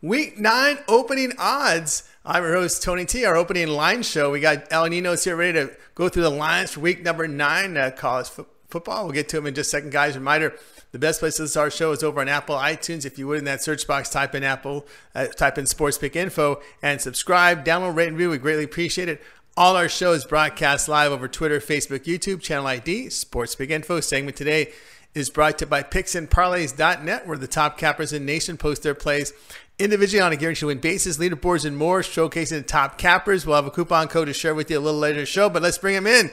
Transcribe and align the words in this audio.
Week 0.00 0.38
nine 0.38 0.78
opening 0.86 1.32
odds. 1.38 2.08
I'm 2.24 2.44
your 2.44 2.52
host, 2.52 2.84
Tony 2.84 3.04
T. 3.04 3.24
Our 3.24 3.36
opening 3.36 3.66
line 3.66 4.04
show. 4.04 4.30
We 4.30 4.38
got 4.38 4.72
El 4.72 4.86
Ninos 4.86 5.24
here 5.24 5.34
ready 5.34 5.54
to 5.54 5.76
go 5.96 6.08
through 6.08 6.22
the 6.22 6.30
lines 6.30 6.70
for 6.70 6.78
week 6.78 7.02
number 7.02 7.26
nine 7.26 7.76
uh, 7.76 7.90
college 7.90 8.28
fo- 8.28 8.46
football. 8.68 9.06
We'll 9.06 9.12
get 9.12 9.28
to 9.30 9.38
them 9.38 9.48
in 9.48 9.56
just 9.56 9.70
a 9.70 9.70
second, 9.70 9.90
guys. 9.90 10.14
Reminder 10.14 10.54
the 10.92 11.00
best 11.00 11.18
place 11.18 11.34
to 11.38 11.42
listen 11.42 11.54
to 11.54 11.60
our 11.62 11.70
show 11.72 11.90
is 11.90 12.04
over 12.04 12.20
on 12.20 12.28
Apple 12.28 12.54
iTunes. 12.54 13.06
If 13.06 13.18
you 13.18 13.26
would, 13.26 13.40
in 13.40 13.44
that 13.46 13.60
search 13.60 13.88
box, 13.88 14.08
type 14.08 14.36
in 14.36 14.44
Apple, 14.44 14.86
uh, 15.16 15.26
type 15.26 15.58
in 15.58 15.66
Sports 15.66 15.98
Pick 15.98 16.14
Info, 16.14 16.62
and 16.80 17.00
subscribe, 17.00 17.64
download, 17.64 17.96
rate, 17.96 18.06
and 18.06 18.16
review. 18.16 18.30
We 18.30 18.38
greatly 18.38 18.62
appreciate 18.62 19.08
it. 19.08 19.20
All 19.56 19.74
our 19.74 19.88
shows 19.88 20.24
broadcast 20.24 20.88
live 20.88 21.10
over 21.10 21.26
Twitter, 21.26 21.58
Facebook, 21.58 22.04
YouTube, 22.04 22.40
channel 22.40 22.68
ID, 22.68 23.10
Sports 23.10 23.56
Pick 23.56 23.70
Info. 23.70 23.98
Segment 23.98 24.36
today 24.36 24.70
is 25.12 25.28
brought 25.28 25.58
to 25.58 25.64
you 25.64 25.70
by 25.70 25.82
PicksandParlays.net, 25.82 27.26
where 27.26 27.36
the 27.36 27.48
top 27.48 27.78
cappers 27.78 28.12
in 28.12 28.24
nation 28.24 28.56
post 28.56 28.84
their 28.84 28.94
plays 28.94 29.32
individually 29.78 30.20
on 30.20 30.32
a 30.32 30.36
guarantee 30.36 30.66
win 30.66 30.78
basis, 30.78 31.18
leaderboards, 31.18 31.64
and 31.64 31.76
more, 31.76 32.00
showcasing 32.00 32.50
the 32.50 32.62
top 32.62 32.98
cappers. 32.98 33.46
We'll 33.46 33.56
have 33.56 33.66
a 33.66 33.70
coupon 33.70 34.08
code 34.08 34.26
to 34.26 34.32
share 34.32 34.54
with 34.54 34.70
you 34.70 34.78
a 34.78 34.80
little 34.80 35.00
later 35.00 35.18
in 35.18 35.22
the 35.22 35.26
show, 35.26 35.48
but 35.48 35.62
let's 35.62 35.78
bring 35.78 35.94
them 35.94 36.06
in. 36.06 36.30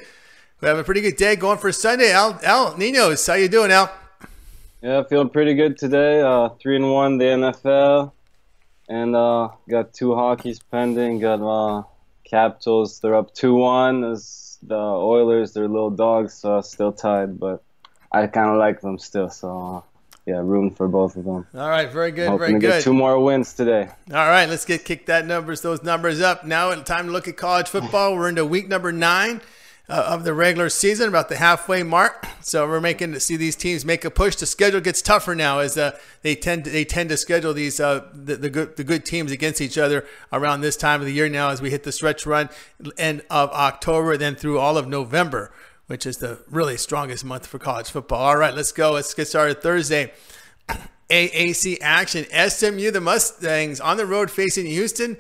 We 0.61 0.67
have 0.67 0.77
a 0.77 0.83
pretty 0.83 1.01
good 1.01 1.17
day 1.17 1.35
going 1.35 1.57
for 1.57 1.71
Sunday. 1.71 2.11
Al, 2.11 2.77
Ninos, 2.77 3.25
how 3.27 3.33
you 3.33 3.49
doing, 3.49 3.71
Al? 3.71 3.91
Yeah, 4.81 5.03
feeling 5.03 5.29
pretty 5.29 5.53
good 5.55 5.77
today. 5.77 6.21
Uh, 6.21 6.49
three 6.49 6.75
and 6.75 6.91
one 6.91 7.17
the 7.17 7.25
NFL, 7.25 8.11
and 8.87 9.15
uh, 9.15 9.49
got 9.69 9.93
two 9.93 10.15
hockeys 10.15 10.59
pending. 10.71 11.19
Got 11.19 11.41
uh, 11.41 11.83
Capitals. 12.23 12.99
They're 12.99 13.15
up 13.15 13.33
two 13.33 13.55
one. 13.55 14.01
The 14.01 14.75
Oilers, 14.75 15.53
they're 15.53 15.67
little 15.67 15.91
dogs, 15.91 16.33
so 16.33 16.61
still 16.61 16.91
tied, 16.91 17.39
but 17.39 17.63
I 18.11 18.25
kind 18.27 18.49
of 18.49 18.57
like 18.57 18.81
them 18.81 18.97
still. 18.97 19.29
So 19.29 19.83
uh, 19.85 19.94
yeah, 20.25 20.37
room 20.37 20.71
for 20.71 20.87
both 20.87 21.15
of 21.15 21.25
them. 21.25 21.45
All 21.55 21.69
right, 21.69 21.91
very 21.91 22.11
good, 22.11 22.37
very 22.39 22.57
good. 22.57 22.83
two 22.83 22.93
more 22.93 23.19
wins 23.19 23.53
today. 23.53 23.89
All 24.11 24.27
right, 24.27 24.49
let's 24.49 24.65
get 24.65 24.83
kick 24.83 25.05
that 25.05 25.25
numbers, 25.25 25.61
those 25.61 25.83
numbers 25.83 26.19
up. 26.19 26.45
Now, 26.45 26.71
it's 26.71 26.83
time 26.83 27.05
to 27.07 27.11
look 27.11 27.27
at 27.27 27.37
college 27.37 27.69
football. 27.69 28.15
We're 28.15 28.29
into 28.29 28.45
week 28.45 28.67
number 28.67 28.91
nine 28.91 29.41
uh, 29.87 30.07
of 30.07 30.23
the 30.23 30.33
regular 30.33 30.69
season, 30.69 31.09
about 31.09 31.29
the 31.29 31.35
halfway 31.35 31.83
mark. 31.83 32.27
So 32.41 32.67
we're 32.67 32.81
making 32.81 33.11
to 33.13 33.19
see 33.19 33.37
these 33.37 33.55
teams 33.55 33.85
make 33.85 34.03
a 34.03 34.09
push. 34.09 34.35
The 34.35 34.45
schedule 34.45 34.81
gets 34.81 35.01
tougher 35.01 35.35
now 35.35 35.59
as 35.59 35.77
uh, 35.77 35.97
they 36.23 36.35
tend 36.35 36.65
to, 36.65 36.71
they 36.71 36.85
tend 36.85 37.09
to 37.09 37.17
schedule 37.17 37.53
these 37.53 37.79
uh, 37.79 38.07
the, 38.13 38.35
the 38.35 38.49
good 38.49 38.77
the 38.77 38.83
good 38.83 39.05
teams 39.05 39.31
against 39.31 39.61
each 39.61 39.77
other 39.77 40.05
around 40.33 40.61
this 40.61 40.75
time 40.75 41.01
of 41.01 41.05
the 41.05 41.13
year. 41.13 41.29
Now, 41.29 41.49
as 41.49 41.61
we 41.61 41.69
hit 41.69 41.83
the 41.83 41.91
stretch 41.91 42.25
run 42.25 42.49
end 42.97 43.21
of 43.29 43.51
October, 43.51 44.17
then 44.17 44.35
through 44.35 44.57
all 44.59 44.77
of 44.77 44.87
November. 44.87 45.51
Which 45.87 46.05
is 46.05 46.17
the 46.17 46.39
really 46.49 46.77
strongest 46.77 47.23
month 47.23 47.45
for 47.45 47.59
college 47.59 47.89
football. 47.89 48.21
All 48.21 48.37
right, 48.37 48.53
let's 48.53 48.71
go. 48.71 48.93
Let's 48.93 49.13
get 49.13 49.27
started 49.27 49.61
Thursday. 49.61 50.11
AAC 51.09 51.77
action. 51.81 52.25
SMU, 52.25 52.89
the 52.89 53.01
Mustangs 53.01 53.79
on 53.79 53.97
the 53.97 54.05
road 54.05 54.31
facing 54.31 54.65
Houston. 54.65 55.17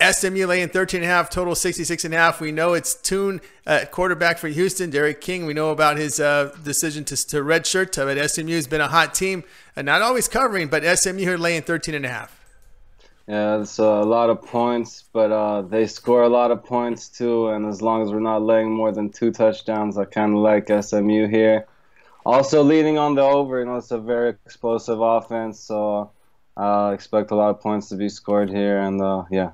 SMU 0.00 0.46
laying 0.46 0.68
13 0.68 1.02
and 1.02 1.10
a 1.10 1.12
half, 1.12 1.28
total 1.28 1.56
66 1.56 2.04
and 2.04 2.14
a 2.14 2.16
half. 2.16 2.40
We 2.40 2.52
know 2.52 2.74
it's 2.74 2.94
Tune, 2.94 3.40
uh, 3.66 3.84
quarterback 3.90 4.38
for 4.38 4.46
Houston, 4.46 4.90
D'Eriq 4.90 5.20
King. 5.20 5.44
We 5.44 5.54
know 5.54 5.70
about 5.70 5.96
his 5.96 6.20
uh, 6.20 6.56
decision 6.62 7.04
to, 7.06 7.16
to 7.26 7.38
redshirt, 7.38 7.96
but 7.96 8.30
SMU 8.30 8.54
has 8.54 8.68
been 8.68 8.80
a 8.80 8.86
hot 8.86 9.12
team, 9.12 9.42
and 9.74 9.86
not 9.86 10.00
always 10.00 10.28
covering, 10.28 10.68
but 10.68 10.84
SMU 10.98 11.18
here 11.18 11.36
laying 11.36 11.62
13 11.62 11.96
and 11.96 12.06
a 12.06 12.10
half. 12.10 12.37
Yeah, 13.28 13.60
it's 13.60 13.78
a 13.78 13.84
lot 13.84 14.30
of 14.30 14.40
points, 14.40 15.04
but 15.12 15.30
uh, 15.30 15.60
they 15.60 15.86
score 15.86 16.22
a 16.22 16.30
lot 16.30 16.50
of 16.50 16.64
points 16.64 17.10
too. 17.10 17.48
And 17.48 17.66
as 17.66 17.82
long 17.82 18.02
as 18.02 18.10
we're 18.10 18.20
not 18.20 18.42
laying 18.42 18.70
more 18.70 18.90
than 18.90 19.10
two 19.10 19.30
touchdowns, 19.32 19.98
I 19.98 20.06
kind 20.06 20.32
of 20.32 20.38
like 20.38 20.68
SMU 20.68 21.28
here. 21.28 21.66
Also 22.24 22.62
leading 22.62 22.96
on 22.96 23.16
the 23.16 23.22
over, 23.22 23.58
you 23.58 23.66
know, 23.66 23.76
it's 23.76 23.90
a 23.90 23.98
very 23.98 24.30
explosive 24.30 25.00
offense, 25.00 25.60
so 25.60 26.10
I 26.56 26.88
uh, 26.88 26.90
expect 26.92 27.30
a 27.30 27.34
lot 27.34 27.50
of 27.50 27.60
points 27.60 27.90
to 27.90 27.96
be 27.96 28.08
scored 28.08 28.48
here, 28.50 28.80
and 28.80 29.00
uh, 29.00 29.24
yeah, 29.30 29.52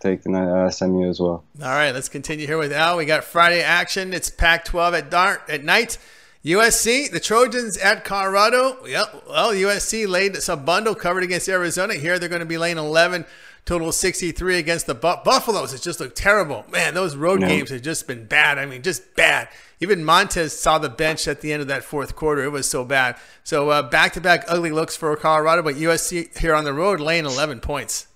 taking 0.00 0.34
uh, 0.34 0.70
SMU 0.70 1.08
as 1.08 1.20
well. 1.20 1.44
All 1.60 1.68
right, 1.68 1.92
let's 1.92 2.08
continue 2.08 2.46
here 2.46 2.58
with 2.58 2.72
Al. 2.72 2.96
We 2.96 3.06
got 3.06 3.24
Friday 3.24 3.62
action. 3.62 4.14
It's 4.14 4.30
Pac-12 4.30 4.98
at 4.98 5.10
dark 5.10 5.42
at 5.48 5.64
night. 5.64 5.98
USC, 6.46 7.10
the 7.10 7.18
Trojans 7.18 7.76
at 7.76 8.04
Colorado. 8.04 8.86
Yep. 8.86 9.24
Well, 9.28 9.50
USC 9.50 10.06
laid 10.06 10.36
some 10.36 10.64
bundle 10.64 10.94
covered 10.94 11.24
against 11.24 11.48
Arizona. 11.48 11.94
Here 11.94 12.20
they're 12.20 12.28
going 12.28 12.38
to 12.40 12.46
be 12.46 12.56
laying 12.56 12.78
11, 12.78 13.24
total 13.64 13.90
63 13.90 14.56
against 14.58 14.86
the 14.86 14.94
Bu- 14.94 15.24
Buffaloes. 15.24 15.74
It 15.74 15.82
just 15.82 15.98
looked 15.98 16.16
terrible. 16.16 16.64
Man, 16.70 16.94
those 16.94 17.16
road 17.16 17.40
Yeah. 17.40 17.48
games 17.48 17.70
have 17.70 17.82
just 17.82 18.06
been 18.06 18.26
bad. 18.26 18.58
I 18.58 18.66
mean, 18.66 18.82
just 18.82 19.16
bad. 19.16 19.48
Even 19.80 20.04
Montez 20.04 20.56
saw 20.56 20.78
the 20.78 20.88
bench 20.88 21.26
at 21.26 21.40
the 21.40 21.52
end 21.52 21.62
of 21.62 21.68
that 21.68 21.82
fourth 21.82 22.14
quarter. 22.14 22.44
It 22.44 22.50
was 22.52 22.68
so 22.68 22.84
bad. 22.84 23.16
So 23.42 23.70
uh, 23.70 23.82
back-to-back 23.82 24.44
ugly 24.46 24.70
looks 24.70 24.96
for 24.96 25.14
Colorado, 25.16 25.62
but 25.62 25.74
USC 25.74 26.38
here 26.38 26.54
on 26.54 26.62
the 26.62 26.72
road 26.72 27.00
laying 27.00 27.26
11 27.26 27.58
points. 27.58 28.06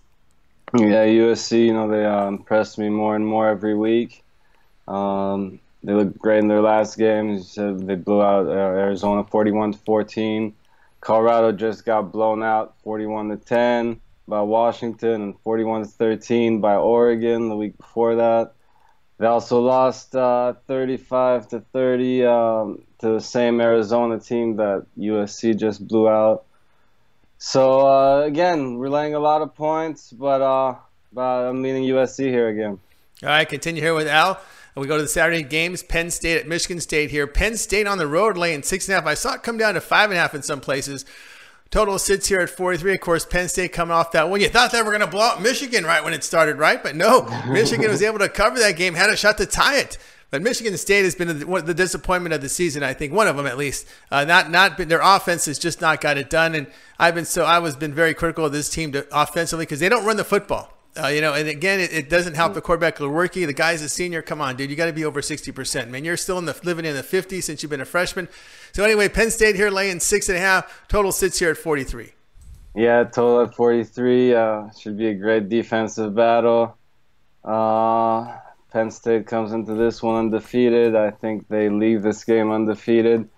Yeah, 0.79 1.05
USC, 1.05 1.67
you 1.67 1.73
know, 1.73 1.89
they 1.89 2.05
uh, 2.05 2.29
impressed 2.29 2.79
me 2.79 2.89
more 2.91 3.17
and 3.17 3.27
more 3.27 3.49
every 3.49 3.75
week. 3.75 4.23
Um, 4.87 5.59
they 5.83 5.93
looked 5.93 6.19
great 6.19 6.41
in 6.41 6.49
their 6.49 6.61
last 6.61 6.99
game. 6.99 7.43
They 7.57 7.95
blew 7.95 8.23
out 8.23 8.47
uh, 8.47 8.51
Arizona 8.51 9.25
41 9.25 9.73
to 9.73 9.79
14. 9.79 10.55
Colorado 11.01 11.53
just 11.53 11.85
got 11.87 12.13
blown 12.13 12.43
out 12.43 12.75
41 12.85 13.31
to 13.31 13.37
10 13.37 14.01
by 14.29 14.43
Washington 14.43 15.23
and 15.23 15.41
41 15.41 15.83
to 15.83 15.89
13 15.89 16.61
by 16.61 16.77
Oregon 16.77 17.49
the 17.49 17.57
week 17.57 17.77
before 17.79 18.17
that. 18.17 18.53
They 19.19 19.27
also 19.27 19.61
lost 19.61 20.15
uh, 20.17 20.55
35 20.67 21.49
to 21.49 21.61
30 21.61 22.25
um, 22.25 22.83
to 23.01 23.13
the 23.13 23.21
same 23.21 23.61
Arizona 23.61 24.19
team 24.19 24.57
that 24.57 24.87
USC 24.99 25.59
just 25.59 25.87
blew 25.87 26.09
out. 26.09 26.45
So 27.39 27.87
uh, 27.87 28.23
again, 28.23 28.77
we're 28.77 28.89
laying 28.89 29.15
a 29.15 29.19
lot 29.19 29.43
of 29.43 29.55
points, 29.55 30.11
but 30.13 30.43
uh, 30.43 30.77
but 31.13 31.49
I'm 31.49 31.63
leaning 31.63 31.85
USC 31.85 32.29
here 32.29 32.49
again. 32.49 32.79
All 33.23 33.29
right, 33.29 33.49
continue 33.49 33.83
here 33.83 33.95
with 33.95 34.09
Al. 34.09 34.41
And 34.81 34.87
we 34.87 34.89
go 34.89 34.97
to 34.97 35.03
the 35.03 35.09
Saturday 35.09 35.43
games. 35.43 35.83
Penn 35.83 36.11
State 36.11 36.39
at 36.39 36.49
Michigan 36.49 36.81
State 36.81 37.11
here. 37.11 37.27
Penn 37.27 37.59
State 37.59 37.87
on 37.87 37.99
the 37.99 38.07
road 38.07 38.39
laying 38.39 38.63
six 38.63 38.89
and 38.89 38.95
a 38.95 38.99
half. 38.99 39.07
I 39.07 39.13
saw 39.13 39.35
it 39.35 39.43
come 39.43 39.59
down 39.59 39.75
to 39.75 39.81
five 39.83 40.09
and 40.09 40.17
a 40.17 40.23
half 40.23 40.35
in 40.35 40.41
some 40.41 40.59
places. 40.59 41.05
Total 41.71 41.99
sits 41.99 42.29
here 42.29 42.41
at 42.41 42.49
43. 42.49 42.95
Of 42.95 43.01
course, 43.03 43.27
Penn 43.27 43.51
State 43.51 43.75
coming 43.75 43.93
off 43.93 44.13
that 44.13 44.31
one. 44.31 44.41
You 44.41 44.49
thought 44.49 44.73
they 44.73 44.81
were 44.81 44.91
going 44.91 45.03
to 45.03 45.07
blow 45.07 45.21
out 45.21 45.43
Michigan 45.43 45.85
right 45.85 46.03
when 46.03 46.15
it 46.15 46.25
started, 46.25 46.57
right? 46.57 46.83
But 46.83 46.97
no, 46.97 47.25
Michigan 47.51 47.91
was 47.91 48.03
able 48.03 48.21
to 48.21 48.31
cover 48.31 48.59
that 48.59 48.79
game, 48.79 48.95
had 48.95 49.11
a 49.11 49.19
shot 49.19 49.37
to 49.37 49.45
tie 49.45 49.77
it. 49.77 49.99
But 50.31 50.41
Michigan 50.41 50.75
State 50.79 51.05
has 51.05 51.15
been 51.15 51.29
the, 51.29 51.63
the 51.63 51.75
disappointment 51.75 52.33
of 52.33 52.41
the 52.41 52.49
season. 52.49 52.83
I 52.83 52.95
think 52.95 53.13
one 53.13 53.29
of 53.29 53.37
them 53.37 53.47
at 53.47 53.59
least. 53.59 53.87
Uh, 54.11 54.25
not 54.25 54.51
not 54.51 54.79
been, 54.79 54.89
their 54.89 55.03
offense 55.03 55.45
has 55.45 55.59
just 55.59 55.83
not 55.83 56.01
got 56.01 56.17
it 56.17 56.31
done. 56.31 56.55
And 56.55 56.67
I've 56.99 57.15
been 57.15 57.27
so 57.27 57.45
I 57.45 57.59
was 57.59 57.77
been 57.77 57.93
very 57.93 58.15
critical 58.15 58.47
of 58.47 58.53
this 58.53 58.71
team 58.71 58.93
to, 58.93 59.07
offensively 59.13 59.67
because 59.67 59.81
they 59.81 59.91
don't 59.91 60.07
run 60.07 60.17
the 60.17 60.25
football. 60.25 60.73
Uh, 60.97 61.07
you 61.07 61.21
know, 61.21 61.35
and 61.35 61.49
again, 61.49 61.79
it, 61.79 61.93
it 61.93 62.11
doesn't 62.11 62.35
help 62.35 62.55
the 62.55 62.61
quarterback 62.61 62.97
Lewerke. 62.97 63.47
The 63.47 63.53
guy's 63.53 63.81
a 63.83 63.89
senior. 63.89 64.23
Come 64.23 64.41
on, 64.41 64.57
dude, 64.57 64.71
you 64.71 64.77
got 64.77 64.87
to 64.87 64.93
be 64.93 65.05
over 65.05 65.23
sixty 65.23 65.53
percent, 65.53 65.91
man. 65.91 66.05
You're 66.05 66.17
still 66.17 66.39
in 66.39 66.47
the 66.47 66.59
living 66.65 66.85
in 66.85 66.97
the 66.97 67.03
50s 67.03 67.45
since 67.45 67.63
you've 67.63 67.71
been 67.71 67.81
a 67.81 67.85
freshman. 67.85 68.29
So 68.73 68.85
anyway, 68.85 69.09
Penn 69.09 69.31
State 69.31 69.55
here 69.57 69.71
laying 69.71 70.01
six 70.01 70.29
and 70.29 70.37
a 70.37 70.41
half. 70.41 70.85
Total 70.89 71.13
sits 71.13 71.39
here 71.39 71.51
at 71.51 71.57
43. 71.57 72.13
Yeah, 72.75 73.05
total 73.05 73.43
at 73.43 73.55
43. 73.55 74.35
Uh, 74.35 74.71
should 74.79 74.97
be 74.97 75.09
a 75.09 75.15
great 75.15 75.49
defensive 75.49 76.15
battle. 76.15 76.77
Uh, 77.45 78.37
Penn 78.73 78.91
State 78.91 79.27
comes 79.27 79.53
into 79.53 79.75
this 79.75 80.03
one 80.03 80.17
undefeated. 80.17 80.95
I 80.95 81.11
think 81.11 81.49
they 81.49 81.69
leave 81.69 82.03
this 82.03 82.25
game 82.25 82.51
undefeated. 82.51 83.29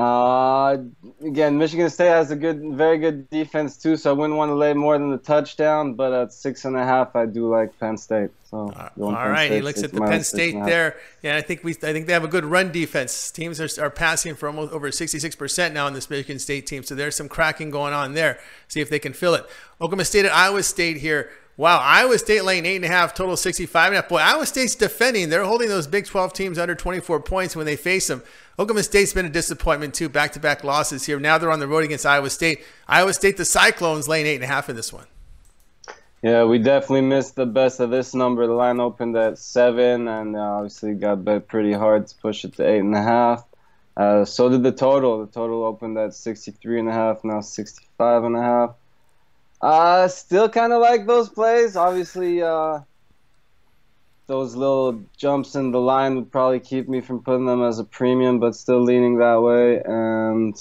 Uh, 0.00 0.78
again, 1.22 1.58
Michigan 1.58 1.90
State 1.90 2.08
has 2.08 2.30
a 2.30 2.36
good, 2.36 2.62
very 2.74 2.96
good 2.96 3.28
defense 3.28 3.76
too, 3.76 3.98
so 3.98 4.08
I 4.08 4.14
wouldn't 4.14 4.38
want 4.38 4.48
to 4.48 4.54
lay 4.54 4.72
more 4.72 4.96
than 4.96 5.10
the 5.10 5.18
touchdown. 5.18 5.92
But 5.92 6.14
at 6.14 6.32
six 6.32 6.64
and 6.64 6.74
a 6.74 6.84
half, 6.84 7.14
I 7.14 7.26
do 7.26 7.50
like 7.50 7.78
Penn 7.78 7.98
State. 7.98 8.30
So 8.44 8.70
uh, 8.70 8.88
all 8.98 9.12
right, 9.12 9.46
State, 9.46 9.56
he 9.56 9.60
looks 9.60 9.82
at 9.82 9.92
the 9.92 10.00
Penn 10.00 10.24
State 10.24 10.54
there. 10.64 10.96
Yeah, 11.22 11.36
I 11.36 11.42
think 11.42 11.62
we, 11.62 11.72
I 11.72 11.92
think 11.92 12.06
they 12.06 12.14
have 12.14 12.24
a 12.24 12.28
good 12.28 12.46
run 12.46 12.72
defense. 12.72 13.30
Teams 13.30 13.60
are, 13.60 13.84
are 13.84 13.90
passing 13.90 14.34
for 14.34 14.46
almost 14.46 14.72
over 14.72 14.90
sixty 14.90 15.18
six 15.18 15.36
percent 15.36 15.74
now 15.74 15.86
in 15.86 15.92
this 15.92 16.08
Michigan 16.08 16.38
State 16.38 16.66
team, 16.66 16.82
so 16.82 16.94
there's 16.94 17.14
some 17.14 17.28
cracking 17.28 17.70
going 17.70 17.92
on 17.92 18.14
there. 18.14 18.40
See 18.68 18.80
if 18.80 18.88
they 18.88 18.98
can 18.98 19.12
fill 19.12 19.34
it. 19.34 19.44
Oklahoma 19.82 20.06
State 20.06 20.24
at 20.24 20.32
Iowa 20.32 20.62
State 20.62 20.96
here. 20.96 21.30
Wow, 21.60 21.78
Iowa 21.80 22.18
State 22.18 22.42
laying 22.42 22.64
eight 22.64 22.76
and 22.76 22.86
a 22.86 22.88
half, 22.88 23.12
total 23.12 23.36
65 23.36 23.88
and 23.88 23.94
a 23.94 24.00
half. 24.00 24.08
Boy, 24.08 24.16
Iowa 24.16 24.46
State's 24.46 24.74
defending. 24.74 25.28
They're 25.28 25.44
holding 25.44 25.68
those 25.68 25.86
Big 25.86 26.06
12 26.06 26.32
teams 26.32 26.58
under 26.58 26.74
24 26.74 27.20
points 27.20 27.54
when 27.54 27.66
they 27.66 27.76
face 27.76 28.06
them. 28.06 28.22
Oklahoma 28.58 28.82
State's 28.82 29.12
been 29.12 29.26
a 29.26 29.28
disappointment 29.28 29.92
too, 29.92 30.08
back 30.08 30.32
to 30.32 30.40
back 30.40 30.64
losses 30.64 31.04
here. 31.04 31.20
Now 31.20 31.36
they're 31.36 31.50
on 31.50 31.60
the 31.60 31.68
road 31.68 31.84
against 31.84 32.06
Iowa 32.06 32.30
State. 32.30 32.64
Iowa 32.88 33.12
State, 33.12 33.36
the 33.36 33.44
Cyclones, 33.44 34.08
laying 34.08 34.24
eight 34.24 34.36
and 34.36 34.44
a 34.44 34.46
half 34.46 34.70
in 34.70 34.76
this 34.76 34.90
one. 34.90 35.04
Yeah, 36.22 36.44
we 36.44 36.56
definitely 36.56 37.02
missed 37.02 37.36
the 37.36 37.44
best 37.44 37.78
of 37.78 37.90
this 37.90 38.14
number. 38.14 38.46
The 38.46 38.54
line 38.54 38.80
opened 38.80 39.14
at 39.18 39.36
seven, 39.36 40.08
and 40.08 40.36
uh, 40.36 40.40
obviously 40.40 40.94
got 40.94 41.26
bet 41.26 41.46
pretty 41.46 41.74
hard 41.74 42.06
to 42.06 42.14
push 42.22 42.46
it 42.46 42.54
to 42.54 42.66
eight 42.66 42.80
and 42.80 42.96
a 42.96 43.02
half. 43.02 43.44
Uh, 43.98 44.24
so 44.24 44.48
did 44.48 44.62
the 44.62 44.72
total. 44.72 45.26
The 45.26 45.30
total 45.30 45.64
opened 45.64 45.98
at 45.98 46.14
63 46.14 46.80
and 46.80 46.88
a 46.88 46.92
half, 46.92 47.22
now 47.22 47.42
65 47.42 48.24
and 48.24 48.34
a 48.34 48.40
half. 48.40 48.70
Uh, 49.60 50.08
still 50.08 50.48
kind 50.48 50.72
of 50.72 50.80
like 50.80 51.06
those 51.06 51.28
plays. 51.28 51.76
Obviously, 51.76 52.42
uh, 52.42 52.80
those 54.26 54.54
little 54.54 55.02
jumps 55.16 55.54
in 55.54 55.70
the 55.70 55.80
line 55.80 56.14
would 56.14 56.30
probably 56.30 56.60
keep 56.60 56.88
me 56.88 57.00
from 57.00 57.22
putting 57.22 57.46
them 57.46 57.62
as 57.62 57.78
a 57.78 57.84
premium, 57.84 58.38
but 58.38 58.54
still 58.54 58.80
leaning 58.80 59.18
that 59.18 59.42
way. 59.42 59.82
And 59.84 60.56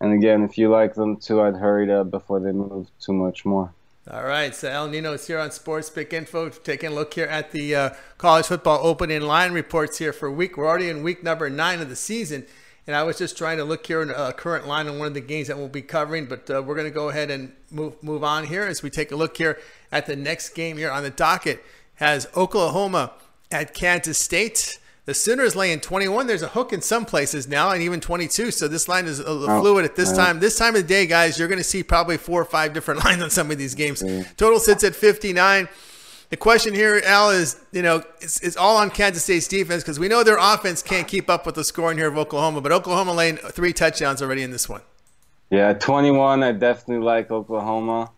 and 0.00 0.12
again, 0.12 0.42
if 0.42 0.58
you 0.58 0.70
like 0.70 0.94
them 0.94 1.16
too, 1.16 1.40
I'd 1.40 1.54
hurry 1.54 1.90
up 1.92 2.10
before 2.10 2.40
they 2.40 2.52
move 2.52 2.88
too 3.00 3.12
much 3.12 3.44
more. 3.44 3.72
All 4.08 4.24
right, 4.24 4.54
so 4.54 4.68
El 4.68 4.88
Nino 4.88 5.14
is 5.14 5.26
here 5.26 5.38
on 5.38 5.50
Sports 5.50 5.90
Pick 5.90 6.12
Info. 6.12 6.48
Taking 6.48 6.90
a 6.90 6.94
look 6.94 7.14
here 7.14 7.26
at 7.26 7.50
the 7.50 7.74
uh, 7.74 7.90
college 8.18 8.46
football 8.46 8.78
opening 8.86 9.22
line 9.22 9.52
reports 9.52 9.98
here 9.98 10.12
for 10.12 10.30
week. 10.30 10.56
We're 10.56 10.68
already 10.68 10.88
in 10.88 11.02
week 11.02 11.24
number 11.24 11.50
nine 11.50 11.80
of 11.80 11.88
the 11.88 11.96
season. 11.96 12.46
And 12.86 12.94
I 12.94 13.02
was 13.02 13.18
just 13.18 13.36
trying 13.36 13.56
to 13.58 13.64
look 13.64 13.84
here 13.86 14.00
in 14.00 14.10
a 14.10 14.32
current 14.32 14.68
line 14.68 14.86
on 14.86 14.98
one 14.98 15.08
of 15.08 15.14
the 15.14 15.20
games 15.20 15.48
that 15.48 15.58
we'll 15.58 15.68
be 15.68 15.82
covering, 15.82 16.26
but 16.26 16.48
uh, 16.48 16.62
we're 16.62 16.76
going 16.76 16.86
to 16.86 16.94
go 16.94 17.08
ahead 17.08 17.30
and 17.32 17.52
move 17.70 18.00
move 18.02 18.22
on 18.22 18.46
here 18.46 18.62
as 18.62 18.82
we 18.82 18.90
take 18.90 19.10
a 19.10 19.16
look 19.16 19.36
here 19.36 19.58
at 19.90 20.06
the 20.06 20.14
next 20.14 20.50
game 20.50 20.76
here 20.76 20.90
on 20.90 21.02
the 21.02 21.10
docket. 21.10 21.64
Has 21.96 22.28
Oklahoma 22.36 23.12
at 23.50 23.74
Kansas 23.74 24.18
State. 24.18 24.78
The 25.06 25.14
Sooners 25.14 25.54
laying 25.54 25.80
21. 25.80 26.26
There's 26.26 26.42
a 26.42 26.48
hook 26.48 26.72
in 26.72 26.82
some 26.82 27.04
places 27.04 27.46
now, 27.46 27.70
and 27.70 27.80
even 27.82 28.00
22. 28.00 28.50
So 28.50 28.66
this 28.66 28.88
line 28.88 29.06
is 29.06 29.20
a 29.20 29.32
little 29.32 29.56
oh, 29.56 29.60
fluid 29.60 29.84
at 29.84 29.94
this 29.94 30.12
time. 30.12 30.40
This 30.40 30.58
time 30.58 30.74
of 30.74 30.82
the 30.82 30.88
day, 30.88 31.06
guys, 31.06 31.38
you're 31.38 31.48
going 31.48 31.58
to 31.58 31.64
see 31.64 31.84
probably 31.84 32.16
four 32.16 32.42
or 32.42 32.44
five 32.44 32.72
different 32.72 33.04
lines 33.04 33.22
on 33.22 33.30
some 33.30 33.50
of 33.50 33.58
these 33.58 33.74
games. 33.74 34.02
Total 34.36 34.58
sits 34.58 34.82
at 34.84 34.94
59 34.96 35.68
the 36.28 36.36
question 36.36 36.74
here, 36.74 37.00
Al, 37.04 37.30
is 37.30 37.60
you 37.72 37.82
know 37.82 38.02
it's, 38.20 38.40
it's 38.40 38.56
all 38.56 38.76
on 38.76 38.90
Kansas 38.90 39.24
State's 39.24 39.48
defense 39.48 39.82
because 39.82 39.98
we 39.98 40.08
know 40.08 40.24
their 40.24 40.38
offense 40.38 40.82
can't 40.82 41.06
keep 41.06 41.30
up 41.30 41.46
with 41.46 41.54
the 41.54 41.64
scoring 41.64 41.98
here 41.98 42.08
of 42.08 42.18
Oklahoma, 42.18 42.60
but 42.60 42.72
Oklahoma 42.72 43.12
laying 43.12 43.36
three 43.36 43.72
touchdowns 43.72 44.22
already 44.22 44.42
in 44.42 44.50
this 44.50 44.68
one. 44.68 44.82
Yeah, 45.50 45.72
21. 45.74 46.42
I 46.42 46.52
definitely 46.52 47.04
like 47.04 47.30
Oklahoma. 47.30 48.10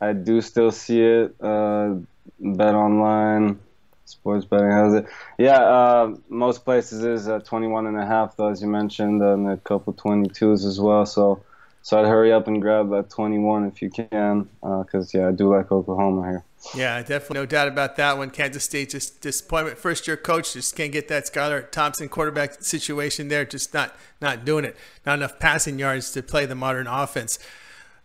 I 0.00 0.12
do 0.12 0.40
still 0.40 0.72
see 0.72 1.02
it. 1.02 1.34
Uh, 1.40 1.96
bet 2.40 2.74
online, 2.74 3.58
sports 4.04 4.44
betting 4.44 4.70
has 4.70 4.94
it. 4.94 5.06
Yeah, 5.38 5.58
uh, 5.58 6.16
most 6.28 6.64
places 6.64 7.04
is 7.04 7.28
uh, 7.28 7.40
21 7.40 7.86
and 7.86 7.96
a 7.96 8.06
half, 8.06 8.36
though, 8.36 8.48
as 8.48 8.60
you 8.60 8.68
mentioned, 8.68 9.22
and 9.22 9.48
a 9.48 9.56
couple 9.58 9.92
22s 9.92 10.64
as 10.64 10.80
well. 10.80 11.06
So, 11.06 11.42
so 11.88 11.98
I'd 11.98 12.06
hurry 12.06 12.34
up 12.34 12.46
and 12.48 12.60
grab 12.60 12.90
that 12.90 13.08
21 13.08 13.64
if 13.64 13.80
you 13.80 13.88
can, 13.88 14.46
because 14.60 15.14
uh, 15.14 15.18
yeah, 15.18 15.28
I 15.28 15.32
do 15.32 15.56
like 15.56 15.72
Oklahoma 15.72 16.28
here. 16.28 16.44
Yeah, 16.74 17.00
definitely, 17.00 17.36
no 17.36 17.46
doubt 17.46 17.66
about 17.66 17.96
that 17.96 18.18
one. 18.18 18.28
Kansas 18.28 18.62
State 18.62 18.90
just 18.90 19.22
disappointment. 19.22 19.78
First 19.78 20.06
year 20.06 20.18
coach 20.18 20.52
just 20.52 20.76
can't 20.76 20.92
get 20.92 21.08
that 21.08 21.24
Skylar 21.24 21.70
Thompson 21.70 22.10
quarterback 22.10 22.62
situation 22.62 23.28
there. 23.28 23.46
Just 23.46 23.72
not 23.72 23.96
not 24.20 24.44
doing 24.44 24.66
it. 24.66 24.76
Not 25.06 25.16
enough 25.16 25.38
passing 25.38 25.78
yards 25.78 26.10
to 26.10 26.22
play 26.22 26.44
the 26.44 26.54
modern 26.54 26.86
offense. 26.86 27.38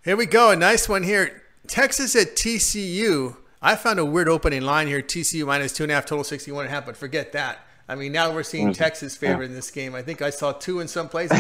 Here 0.06 0.15
we 0.15 0.27
go, 0.27 0.51
a 0.51 0.56
nice 0.56 0.88
one 0.88 1.03
here. 1.03 1.44
Texas 1.68 2.15
at 2.15 2.38
TCU. 2.38 3.35
I 3.62 3.75
found 3.75 4.00
a 4.00 4.06
weird 4.06 4.30
opening 4.30 4.62
line 4.62 4.88
here. 4.88 5.01
TCU 5.01 5.45
minus 5.45 5.74
two 5.74 5.83
and 5.83 5.91
a 5.91 5.95
half, 5.95 6.06
total 6.06 6.24
sixty-one 6.24 6.63
and 6.63 6.71
a 6.71 6.74
half. 6.74 6.85
But 6.85 6.95
forget 6.95 7.33
that. 7.33 7.59
I 7.89 7.95
mean, 7.95 8.13
now 8.13 8.31
we're 8.31 8.44
seeing 8.44 8.71
Texas 8.71 9.18
favorite 9.18 9.47
in 9.47 9.53
this 9.53 9.71
game. 9.71 9.94
I 9.94 10.03
think 10.03 10.21
I 10.21 10.30
saw 10.30 10.53
two 10.53 10.80
in 10.80 10.88
some 10.88 11.09
places, 11.09 11.38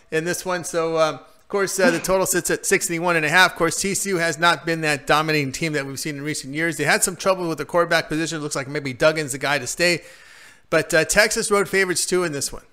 in 0.10 0.24
this 0.24 0.44
one. 0.44 0.64
So. 0.64 0.98
Um, 0.98 1.20
of 1.46 1.50
course, 1.50 1.78
uh, 1.78 1.92
the 1.92 2.00
total 2.00 2.26
sits 2.26 2.50
at 2.50 2.66
61 2.66 3.14
and 3.14 3.24
a 3.24 3.28
half. 3.28 3.52
Of 3.52 3.56
course, 3.56 3.78
TCU 3.78 4.18
has 4.18 4.36
not 4.36 4.66
been 4.66 4.80
that 4.80 5.06
dominating 5.06 5.52
team 5.52 5.74
that 5.74 5.86
we've 5.86 5.96
seen 5.96 6.16
in 6.16 6.22
recent 6.22 6.52
years. 6.52 6.76
They 6.76 6.82
had 6.82 7.04
some 7.04 7.14
trouble 7.14 7.48
with 7.48 7.58
the 7.58 7.64
quarterback 7.64 8.08
position. 8.08 8.38
It 8.38 8.40
looks 8.40 8.56
like 8.56 8.66
maybe 8.66 8.92
Duggan's 8.92 9.30
the 9.30 9.38
guy 9.38 9.60
to 9.60 9.66
stay. 9.68 10.02
But 10.70 10.92
uh, 10.92 11.04
Texas 11.04 11.48
road 11.48 11.68
favorites 11.68 12.04
too 12.04 12.24
in 12.24 12.32
this 12.32 12.52
one. 12.52 12.64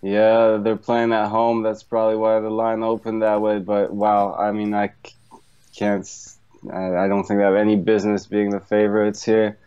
Yeah, 0.00 0.56
they're 0.56 0.76
playing 0.76 1.12
at 1.12 1.28
home. 1.28 1.62
That's 1.62 1.82
probably 1.82 2.16
why 2.16 2.40
the 2.40 2.48
line 2.48 2.82
opened 2.82 3.20
that 3.20 3.42
way. 3.42 3.58
But 3.58 3.92
wow, 3.92 4.34
I 4.34 4.52
mean, 4.52 4.72
I 4.72 4.94
can't. 5.76 6.08
I 6.72 7.08
don't 7.08 7.24
think 7.24 7.40
they 7.40 7.44
have 7.44 7.56
any 7.56 7.76
business 7.76 8.24
being 8.26 8.48
the 8.48 8.60
favorites 8.60 9.22
here 9.22 9.58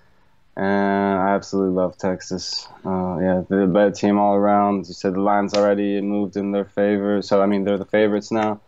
and 0.55 1.19
I 1.19 1.35
absolutely 1.35 1.75
love 1.75 1.97
Texas. 1.97 2.67
Uh, 2.85 3.17
yeah, 3.19 3.43
they're 3.49 3.63
a 3.63 3.67
better 3.67 3.91
team 3.91 4.17
all 4.17 4.35
around. 4.35 4.87
You 4.87 4.93
said 4.93 5.13
the 5.13 5.21
line's 5.21 5.53
already 5.53 6.01
moved 6.01 6.35
in 6.37 6.51
their 6.51 6.65
favor, 6.65 7.21
so 7.21 7.41
I 7.41 7.45
mean 7.45 7.63
they're 7.63 7.77
the 7.77 7.85
favorites 7.85 8.31
now. 8.31 8.59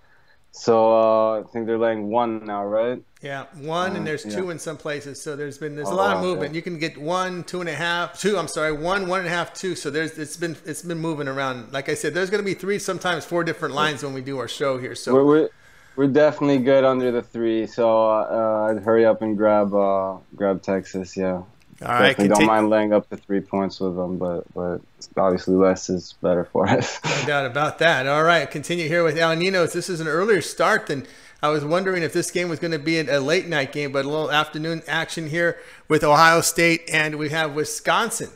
So 0.53 0.93
uh, 0.93 1.39
I 1.39 1.43
think 1.43 1.65
they're 1.65 1.77
laying 1.77 2.09
one 2.09 2.45
now, 2.45 2.65
right? 2.65 3.01
Yeah, 3.21 3.45
one, 3.55 3.91
uh, 3.91 3.95
and 3.95 4.07
there's 4.07 4.25
yeah. 4.25 4.35
two 4.35 4.49
in 4.49 4.59
some 4.59 4.77
places. 4.77 5.21
So 5.21 5.35
there's 5.35 5.57
been 5.57 5.75
there's 5.75 5.87
oh, 5.87 5.93
a 5.93 5.95
lot 5.95 6.17
of 6.17 6.23
movement. 6.23 6.53
You 6.53 6.61
can 6.61 6.77
get 6.77 6.97
one, 6.97 7.43
two 7.43 7.61
and 7.61 7.69
a 7.69 7.75
half, 7.75 8.19
two. 8.19 8.37
I'm 8.37 8.47
sorry, 8.47 8.73
one, 8.73 9.07
one 9.07 9.19
and 9.19 9.27
a 9.27 9.31
half, 9.31 9.53
two. 9.53 9.75
So 9.75 9.89
there's 9.89 10.17
it's 10.17 10.35
been 10.37 10.57
it's 10.65 10.81
been 10.81 10.99
moving 10.99 11.27
around. 11.27 11.71
Like 11.71 11.87
I 11.87 11.93
said, 11.93 12.13
there's 12.13 12.29
going 12.29 12.43
to 12.43 12.45
be 12.45 12.53
three, 12.53 12.79
sometimes 12.79 13.23
four 13.23 13.43
different 13.43 13.75
lines 13.75 14.03
when 14.03 14.13
we 14.13 14.21
do 14.21 14.39
our 14.39 14.47
show 14.47 14.77
here. 14.77 14.95
So 14.95 15.13
we're, 15.13 15.25
we're, 15.25 15.49
we're 15.95 16.07
definitely 16.07 16.59
good 16.59 16.83
under 16.83 17.11
the 17.11 17.21
three. 17.21 17.65
So 17.67 18.09
uh, 18.09 18.71
I'd 18.71 18.83
hurry 18.83 19.05
up 19.05 19.21
and 19.21 19.37
grab 19.37 19.73
uh, 19.73 20.17
grab 20.35 20.61
Texas. 20.61 21.15
Yeah. 21.15 21.43
All 21.83 21.87
right, 21.87 22.09
Definitely 22.09 22.35
don't 22.35 22.45
mind 22.45 22.69
laying 22.69 22.93
up 22.93 23.09
to 23.09 23.17
three 23.17 23.41
points 23.41 23.79
with 23.79 23.95
them, 23.95 24.19
but 24.19 24.43
but 24.53 24.81
obviously 25.17 25.55
less 25.55 25.89
is 25.89 26.13
better 26.21 26.45
for 26.45 26.67
us. 26.67 26.99
no 27.21 27.25
doubt 27.25 27.45
about 27.47 27.79
that. 27.79 28.05
All 28.05 28.23
right, 28.23 28.49
continue 28.49 28.87
here 28.87 29.03
with 29.03 29.17
Al 29.17 29.35
Ninos. 29.35 29.73
This 29.73 29.89
is 29.89 30.00
an 30.00 30.07
earlier 30.07 30.41
start 30.41 30.85
than 30.85 31.07
I 31.41 31.50
was 31.50 31.65
wondering 31.65 32.03
if 32.03 32.13
this 32.13 32.29
game 32.29 32.50
was 32.50 32.59
going 32.59 32.71
to 32.71 32.79
be 32.79 33.00
a 33.00 33.19
late 33.19 33.47
night 33.47 33.71
game, 33.71 33.91
but 33.91 34.05
a 34.05 34.07
little 34.07 34.31
afternoon 34.31 34.83
action 34.88 35.27
here 35.27 35.57
with 35.88 36.03
Ohio 36.03 36.41
State, 36.41 36.88
and 36.93 37.15
we 37.15 37.29
have 37.29 37.55
Wisconsin. 37.55 38.29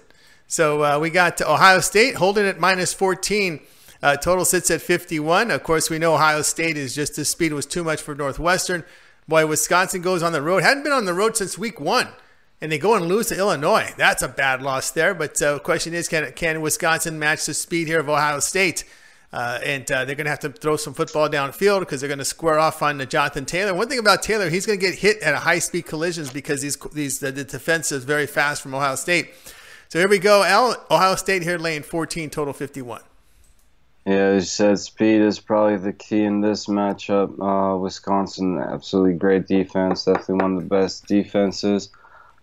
So 0.47 0.83
uh, 0.83 0.99
we 0.99 1.11
got 1.11 1.39
Ohio 1.39 1.81
State 1.81 2.15
holding 2.15 2.47
at 2.47 2.59
minus 2.59 2.95
14. 2.95 3.59
Uh, 4.01 4.15
total 4.15 4.43
sits 4.43 4.71
at 4.71 4.81
51. 4.81 5.51
Of 5.51 5.61
course, 5.61 5.91
we 5.91 5.99
know 5.99 6.15
Ohio 6.15 6.41
State 6.41 6.77
is 6.77 6.95
just 6.95 7.15
the 7.15 7.23
speed 7.23 7.53
was 7.53 7.67
too 7.67 7.83
much 7.83 8.01
for 8.01 8.15
Northwestern. 8.15 8.83
Boy, 9.27 9.45
Wisconsin 9.45 10.01
goes 10.01 10.23
on 10.23 10.33
the 10.33 10.41
road. 10.41 10.63
Hadn't 10.63 10.83
been 10.83 10.91
on 10.91 11.05
the 11.05 11.13
road 11.13 11.37
since 11.37 11.59
week 11.59 11.79
one 11.79 12.07
and 12.61 12.71
they 12.71 12.77
go 12.77 12.95
and 12.95 13.07
lose 13.07 13.27
to 13.27 13.37
Illinois. 13.37 13.93
That's 13.97 14.23
a 14.23 14.27
bad 14.27 14.61
loss 14.61 14.91
there. 14.91 15.13
But 15.13 15.41
uh, 15.41 15.59
question 15.59 15.93
is, 15.93 16.07
can 16.07 16.31
can 16.33 16.61
Wisconsin 16.61 17.19
match 17.19 17.45
the 17.45 17.53
speed 17.53 17.87
here 17.87 17.99
of 17.99 18.09
Ohio 18.09 18.39
State? 18.39 18.83
Uh, 19.33 19.59
and 19.65 19.91
uh, 19.91 20.05
they're 20.05 20.15
going 20.15 20.25
to 20.25 20.31
have 20.31 20.39
to 20.39 20.49
throw 20.49 20.77
some 20.77 20.93
football 20.93 21.27
downfield 21.27 21.81
because 21.81 21.99
they're 21.99 22.07
going 22.07 22.19
to 22.19 22.25
square 22.25 22.57
off 22.57 22.81
on 22.81 22.97
the 22.97 23.05
Jonathan 23.05 23.43
Taylor. 23.45 23.73
One 23.73 23.89
thing 23.89 23.99
about 23.99 24.23
Taylor, 24.23 24.49
he's 24.49 24.65
going 24.65 24.79
to 24.79 24.85
get 24.85 24.95
hit 24.95 25.21
at 25.21 25.33
a 25.33 25.39
high 25.39 25.59
speed 25.59 25.87
collisions 25.87 26.31
because 26.31 26.61
these 26.61 26.77
these 26.93 27.19
the, 27.19 27.31
the 27.31 27.43
defense 27.43 27.91
is 27.91 28.05
very 28.05 28.27
fast 28.27 28.61
from 28.61 28.73
Ohio 28.73 28.95
State. 28.95 29.31
So 29.89 29.99
here 29.99 30.07
we 30.07 30.19
go. 30.19 30.43
Al, 30.43 30.77
Ohio 30.89 31.15
State 31.15 31.43
here 31.43 31.57
laying 31.57 31.83
14, 31.83 32.29
total 32.29 32.53
51. 32.53 33.01
Yeah, 34.05 34.13
as 34.13 34.43
you 34.43 34.47
said, 34.47 34.79
speed 34.79 35.21
is 35.21 35.39
probably 35.39 35.77
the 35.77 35.93
key 35.93 36.23
in 36.23 36.39
this 36.39 36.67
matchup. 36.67 37.39
Uh, 37.41 37.77
Wisconsin, 37.77 38.59
absolutely 38.59 39.13
great 39.13 39.47
defense, 39.47 40.05
definitely 40.05 40.35
one 40.35 40.57
of 40.57 40.63
the 40.63 40.69
best 40.69 41.07
defenses. 41.07 41.89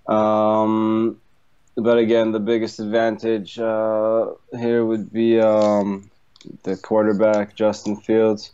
Um, 0.07 1.21
but 1.77 1.99
again, 1.99 2.33
the 2.33 2.41
biggest 2.41 2.81
advantage 2.81 3.59
uh, 3.59 4.33
here 4.53 4.85
would 4.85 5.13
be 5.13 5.41
um, 5.41 6.11
the 6.65 6.77
quarterback, 6.77 7.55
Justin 7.55 7.97
Fields. 7.97 8.53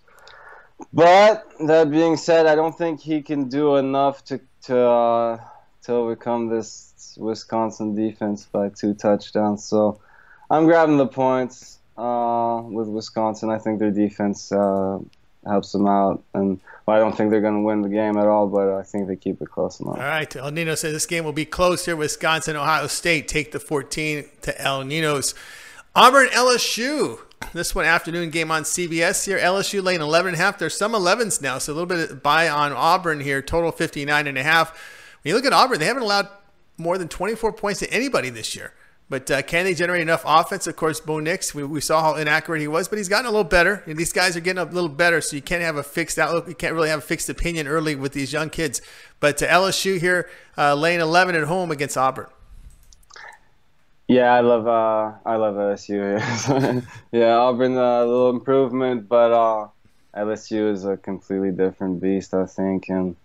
But 0.93 1.51
that 1.67 1.91
being 1.91 2.17
said, 2.17 2.47
I 2.47 2.55
don't 2.55 2.77
think 2.77 3.01
he 3.01 3.23
can 3.23 3.49
do 3.49 3.77
enough 3.77 4.25
to 4.27 4.41
to 4.63 4.79
uh, 4.79 5.41
to 5.83 5.93
overcome 5.93 6.49
this 6.49 7.17
Wisconsin 7.19 7.95
defense 7.95 8.47
by 8.47 8.69
two 8.69 8.95
touchdowns. 8.95 9.65
So 9.65 10.01
I'm 10.51 10.67
grabbing 10.67 10.99
the 10.99 11.07
points 11.07 11.79
uh, 11.97 12.63
with 12.65 12.89
Wisconsin. 12.89 13.51
I 13.51 13.59
think 13.59 13.81
their 13.81 13.91
defense 13.91 14.53
uh, 14.53 14.99
helps 15.45 15.73
them 15.73 15.87
out. 15.87 16.23
And 16.35 16.61
I 16.89 16.99
don't 16.99 17.17
think 17.17 17.31
they're 17.31 17.41
going 17.41 17.55
to 17.55 17.61
win 17.61 17.83
the 17.83 17.89
game 17.89 18.17
at 18.17 18.27
all, 18.27 18.47
but 18.47 18.69
I 18.69 18.83
think 18.83 19.09
they 19.09 19.17
keep 19.17 19.41
it 19.43 19.51
close 19.51 19.81
enough. 19.81 19.97
All 19.97 20.03
right. 20.03 20.35
El 20.35 20.51
Nino 20.51 20.75
says 20.75 20.93
this 20.93 21.07
game 21.07 21.25
will 21.25 21.33
be 21.33 21.45
close 21.45 21.85
here. 21.85 21.97
Wisconsin, 21.97 22.57
Ohio 22.57 22.87
State 22.87 23.29
take 23.29 23.53
the 23.53 23.61
14 23.61 24.25
to 24.43 24.61
El 24.61 24.85
Nino's. 24.85 25.35
Auburn, 25.95 26.29
LSU. 26.29 27.21
This 27.53 27.75
one 27.75 27.85
afternoon 27.85 28.31
game 28.31 28.51
on 28.51 28.63
CBS 28.63 29.25
here. 29.25 29.39
LSU 29.39 29.83
laying 29.83 30.01
11 30.01 30.35
and 30.35 30.41
a 30.41 30.45
half. 30.45 30.59
There's 30.59 30.77
some 30.77 30.93
11s 30.93 31.41
now, 31.41 31.59
so 31.59 31.73
a 31.73 31.75
little 31.75 31.87
bit 31.87 32.11
of 32.11 32.23
buy 32.23 32.49
on 32.49 32.73
Auburn 32.73 33.21
here. 33.21 33.43
Total 33.43 33.73
59 33.73 34.27
and 34.27 34.37
a 34.37 34.43
half. 34.43 34.71
When 35.23 35.31
you 35.31 35.35
look 35.35 35.45
at 35.45 35.53
Auburn, 35.53 35.79
they 35.79 35.87
haven't 35.87 36.03
allowed 36.03 36.29
more 36.77 36.99
than 36.99 37.09
24 37.09 37.53
points 37.53 37.81
to 37.81 37.93
anybody 37.93 38.31
this 38.31 38.55
year. 38.55 38.73
But 39.11 39.31
uh, 39.31 39.41
can 39.41 39.65
they 39.65 39.73
generate 39.73 40.03
enough 40.03 40.23
offense? 40.27 40.67
Of 40.67 40.77
course, 40.77 41.01
Bo 41.01 41.19
Nix, 41.19 41.55
we, 41.55 41.65
we 41.65 41.81
saw 41.81 42.03
how 42.03 42.15
inaccurate 42.17 42.61
he 42.61 42.69
was, 42.69 42.89
but 42.89 42.99
he's 42.99 43.09
gotten 43.09 43.25
a 43.25 43.31
little 43.31 43.43
better. 43.43 43.83
And 43.87 43.97
these 43.97 44.13
guys 44.13 44.37
are 44.37 44.41
getting 44.41 44.61
a 44.61 44.65
little 44.65 44.91
better, 44.91 45.23
so 45.23 45.35
you 45.35 45.41
can't 45.41 45.63
have 45.63 45.77
a 45.77 45.83
fixed 45.83 46.19
outlook. 46.19 46.47
You 46.47 46.55
can't 46.55 46.75
really 46.75 46.91
have 46.91 46.99
a 46.99 47.03
fixed 47.03 47.31
opinion 47.31 47.67
early 47.67 47.95
with 47.95 48.13
these 48.13 48.33
young 48.33 48.51
kids. 48.51 48.83
But 49.19 49.43
uh, 49.43 49.47
LSU 49.47 49.99
here, 49.99 50.29
uh, 50.59 50.75
laying 50.75 51.01
11 51.01 51.37
at 51.37 51.45
home 51.45 51.71
against 51.71 51.97
Auburn. 51.97 52.27
Yeah, 54.09 54.33
I 54.33 54.41
love 54.41 54.67
uh, 54.67 55.19
I 55.27 55.37
love 55.37 55.55
LSU. 55.55 56.83
yeah, 57.13 57.37
Auburn 57.37 57.77
uh, 57.77 58.05
a 58.05 58.07
little 58.07 58.31
improvement, 58.31 59.07
but 59.07 59.33
uh, 59.33 59.69
LSU 60.17 60.73
is 60.73 60.87
a 60.87 60.97
completely 60.97 61.51
different 61.51 62.01
beast, 62.01 62.33
I 62.33 62.47
think, 62.47 62.89
and 62.89 63.17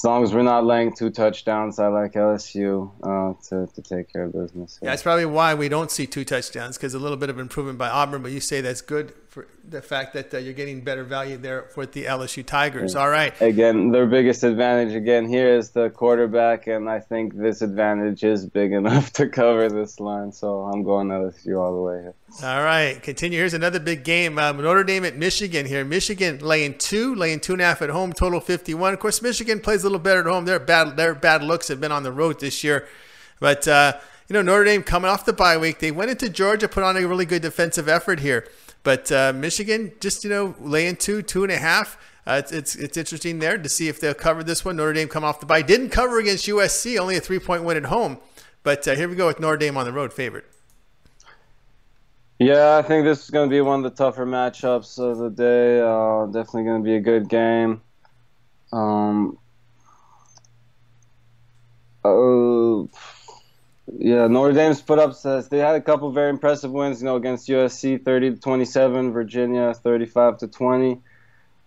as 0.00 0.04
long 0.04 0.24
as 0.24 0.32
we're 0.32 0.40
not 0.40 0.64
laying 0.64 0.94
two 0.94 1.10
touchdowns, 1.10 1.78
I 1.78 1.88
like 1.88 2.14
LSU 2.14 2.90
uh, 3.02 3.34
to, 3.50 3.70
to 3.70 3.82
take 3.82 4.10
care 4.10 4.22
of 4.22 4.32
business. 4.32 4.78
Yeah. 4.80 4.88
that's 4.88 5.02
probably 5.02 5.26
why 5.26 5.52
we 5.52 5.68
don't 5.68 5.90
see 5.90 6.06
two 6.06 6.24
touchdowns 6.24 6.78
because 6.78 6.94
a 6.94 6.98
little 6.98 7.18
bit 7.18 7.28
of 7.28 7.38
improvement 7.38 7.76
by 7.76 7.90
Auburn, 7.90 8.22
but 8.22 8.32
you 8.32 8.40
say 8.40 8.62
that's 8.62 8.80
good 8.80 9.12
for 9.30 9.46
the 9.64 9.80
fact 9.80 10.12
that 10.14 10.34
uh, 10.34 10.38
you're 10.38 10.52
getting 10.52 10.80
better 10.80 11.04
value 11.04 11.36
there 11.36 11.62
for 11.62 11.86
the 11.86 12.04
LSU 12.04 12.44
Tigers. 12.44 12.96
All 12.96 13.08
right. 13.08 13.32
Again, 13.40 13.92
their 13.92 14.06
biggest 14.06 14.42
advantage 14.42 14.92
again 14.92 15.28
here 15.28 15.54
is 15.54 15.70
the 15.70 15.88
quarterback, 15.88 16.66
and 16.66 16.90
I 16.90 16.98
think 16.98 17.36
this 17.36 17.62
advantage 17.62 18.24
is 18.24 18.44
big 18.44 18.72
enough 18.80 19.12
to 19.14 19.28
cover 19.28 19.68
this 19.68 20.00
line. 20.00 20.32
So 20.32 20.62
I'm 20.62 20.82
going 20.82 21.08
LSU 21.08 21.60
all 21.60 21.76
the 21.76 21.80
way 21.80 22.02
here. 22.02 22.14
All 22.42 22.64
right, 22.64 23.00
continue. 23.00 23.38
Here's 23.38 23.54
another 23.54 23.78
big 23.78 24.02
game. 24.02 24.36
Um, 24.36 24.56
Notre 24.56 24.82
Dame 24.82 25.04
at 25.04 25.16
Michigan 25.16 25.64
here. 25.64 25.84
Michigan 25.84 26.40
laying 26.40 26.76
two, 26.76 27.14
laying 27.14 27.38
two 27.38 27.52
and 27.52 27.62
a 27.62 27.66
half 27.66 27.82
at 27.82 27.90
home, 27.90 28.12
total 28.12 28.40
51. 28.40 28.94
Of 28.94 28.98
course, 28.98 29.22
Michigan 29.22 29.60
plays 29.60 29.82
a 29.82 29.86
little 29.86 30.00
better 30.00 30.20
at 30.20 30.26
home. 30.26 30.44
Their 30.44 30.58
bad, 30.58 30.96
their 30.96 31.14
bad 31.14 31.44
looks 31.44 31.68
have 31.68 31.80
been 31.80 31.92
on 31.92 32.02
the 32.02 32.12
road 32.12 32.40
this 32.40 32.64
year, 32.64 32.88
but. 33.38 33.68
Uh, 33.68 33.92
you 34.28 34.34
know, 34.34 34.42
Notre 34.42 34.62
Dame 34.62 34.84
coming 34.84 35.10
off 35.10 35.24
the 35.24 35.32
bye 35.32 35.58
week, 35.58 35.80
they 35.80 35.90
went 35.90 36.08
into 36.08 36.28
Georgia, 36.28 36.68
put 36.68 36.84
on 36.84 36.96
a 36.96 37.04
really 37.04 37.24
good 37.24 37.42
defensive 37.42 37.88
effort 37.88 38.20
here. 38.20 38.46
But 38.82 39.12
uh, 39.12 39.32
Michigan, 39.34 39.92
just 40.00 40.24
you 40.24 40.30
know, 40.30 40.54
laying 40.60 40.96
two, 40.96 41.22
two 41.22 41.42
and 41.42 41.52
a 41.52 41.58
half. 41.58 41.98
Uh, 42.26 42.40
it's, 42.44 42.52
it's, 42.52 42.76
it's 42.76 42.96
interesting 42.96 43.38
there 43.38 43.58
to 43.58 43.68
see 43.68 43.88
if 43.88 44.00
they'll 44.00 44.14
cover 44.14 44.42
this 44.42 44.64
one. 44.64 44.76
Notre 44.76 44.92
Dame 44.92 45.08
come 45.08 45.24
off 45.24 45.40
the 45.40 45.46
bye, 45.46 45.62
didn't 45.62 45.90
cover 45.90 46.18
against 46.18 46.46
USC, 46.46 46.98
only 46.98 47.16
a 47.16 47.20
three 47.20 47.38
point 47.38 47.64
win 47.64 47.76
at 47.76 47.86
home. 47.86 48.18
But 48.62 48.86
uh, 48.86 48.94
here 48.94 49.08
we 49.08 49.16
go 49.16 49.26
with 49.26 49.40
Notre 49.40 49.56
Dame 49.56 49.76
on 49.76 49.84
the 49.84 49.92
road, 49.92 50.12
favorite. 50.12 50.44
Yeah, 52.38 52.78
I 52.78 52.82
think 52.82 53.04
this 53.04 53.24
is 53.24 53.30
going 53.30 53.50
to 53.50 53.54
be 53.54 53.60
one 53.60 53.84
of 53.84 53.90
the 53.90 54.02
tougher 54.02 54.24
matchups 54.24 54.98
of 54.98 55.18
the 55.18 55.28
day. 55.28 55.80
Uh, 55.80 56.24
definitely 56.26 56.64
going 56.64 56.82
to 56.82 56.84
be 56.84 56.96
a 56.96 57.00
good 57.00 57.28
game. 57.28 57.82
Um, 58.72 59.36
uh, 62.02 62.84
yeah, 63.98 64.26
Notre 64.26 64.52
Dame's 64.52 64.80
put 64.80 64.98
up. 64.98 65.14
Says 65.14 65.48
they 65.48 65.58
had 65.58 65.74
a 65.74 65.80
couple 65.80 66.10
very 66.12 66.30
impressive 66.30 66.70
wins, 66.70 67.00
you 67.00 67.06
know, 67.06 67.16
against 67.16 67.48
USC, 67.48 68.04
30 68.04 68.30
to 68.32 68.36
27, 68.36 69.12
Virginia, 69.12 69.74
35 69.74 70.38
to 70.38 70.48
20. 70.48 71.00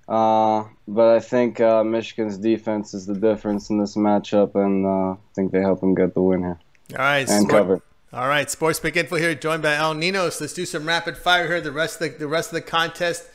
Uh, 0.08 0.66
but 0.88 1.16
I 1.16 1.20
think 1.20 1.60
uh, 1.62 1.84
Michigan's 1.84 2.38
defense 2.38 2.94
is 2.94 3.06
the 3.06 3.14
difference 3.14 3.70
in 3.70 3.80
this 3.80 3.96
matchup, 3.96 4.56
and 4.56 4.86
uh, 4.86 5.12
I 5.12 5.18
think 5.34 5.52
they 5.52 5.62
help 5.62 5.80
them 5.80 5.96
get 5.96 6.14
the 6.14 6.22
win 6.22 6.42
here. 6.42 6.60
All 6.92 6.98
right, 6.98 7.30
and 7.30 7.48
sport, 7.48 7.50
cover. 7.50 7.82
All 8.12 8.28
right, 8.28 8.50
Sports 8.50 8.80
Pick 8.80 8.98
Info 8.98 9.16
here, 9.16 9.34
joined 9.34 9.64
by 9.64 9.74
Al 9.76 9.94
Ninos. 9.94 10.42
Let's 10.42 10.54
do 10.54 10.66
some 10.66 10.86
rapid 10.86 11.18
fire 11.18 11.48
here. 11.48 11.62
The 11.62 11.72
rest 11.72 12.02
of 12.02 12.12
the, 12.12 12.20
the 12.20 12.28
rest 12.28 12.50
of 12.50 12.56
the 12.56 12.62
contest. 12.62 13.26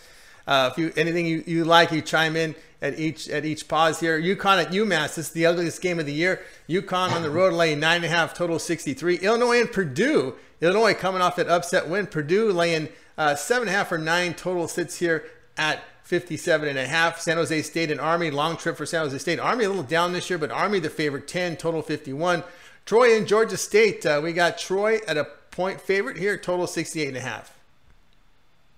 Uh, 0.46 0.70
if 0.72 0.78
you 0.78 0.92
anything 0.96 1.26
you, 1.26 1.42
you 1.46 1.64
like, 1.64 1.90
you 1.90 2.00
chime 2.00 2.36
in 2.36 2.54
at 2.80 2.98
each 2.98 3.28
at 3.28 3.44
each 3.44 3.68
pause 3.68 4.00
here. 4.00 4.20
UConn 4.20 4.62
at 4.62 4.72
UMass. 4.72 5.16
This 5.16 5.26
is 5.26 5.30
the 5.30 5.46
ugliest 5.46 5.80
game 5.80 5.98
of 5.98 6.06
the 6.06 6.12
year. 6.12 6.40
UConn 6.68 7.12
on 7.12 7.22
the 7.22 7.30
road 7.30 7.52
laying 7.52 7.80
nine 7.80 7.96
and 7.96 8.04
a 8.04 8.08
half, 8.08 8.34
total 8.34 8.58
63. 8.58 9.16
Illinois 9.16 9.60
and 9.60 9.72
Purdue. 9.72 10.34
Illinois 10.60 10.94
coming 10.94 11.22
off 11.22 11.36
that 11.36 11.48
upset 11.48 11.88
win. 11.88 12.06
Purdue 12.06 12.52
laying 12.52 12.88
uh, 13.16 13.34
seven 13.34 13.68
and 13.68 13.74
a 13.74 13.78
half 13.78 13.92
or 13.92 13.98
nine 13.98 14.34
total 14.34 14.68
sits 14.68 14.98
here 14.98 15.24
at 15.56 15.82
57 16.02 16.68
and 16.68 16.78
a 16.78 16.86
half. 16.86 17.20
San 17.20 17.36
Jose 17.36 17.62
State 17.62 17.90
and 17.90 18.00
Army. 18.00 18.30
Long 18.30 18.56
trip 18.56 18.76
for 18.76 18.86
San 18.86 19.02
Jose 19.02 19.18
State. 19.18 19.38
Army 19.38 19.64
a 19.64 19.68
little 19.68 19.82
down 19.82 20.12
this 20.12 20.30
year, 20.30 20.38
but 20.38 20.50
Army 20.50 20.78
the 20.78 20.90
favorite 20.90 21.28
10, 21.28 21.56
total 21.56 21.82
51. 21.82 22.44
Troy 22.86 23.16
and 23.16 23.26
Georgia 23.28 23.56
State. 23.56 24.06
Uh, 24.06 24.20
we 24.22 24.32
got 24.32 24.56
Troy 24.56 25.00
at 25.06 25.18
a 25.18 25.26
point 25.50 25.80
favorite 25.80 26.16
here, 26.16 26.38
total 26.38 26.66
68 26.66 27.08
and 27.08 27.16
a 27.16 27.20
half. 27.20 27.57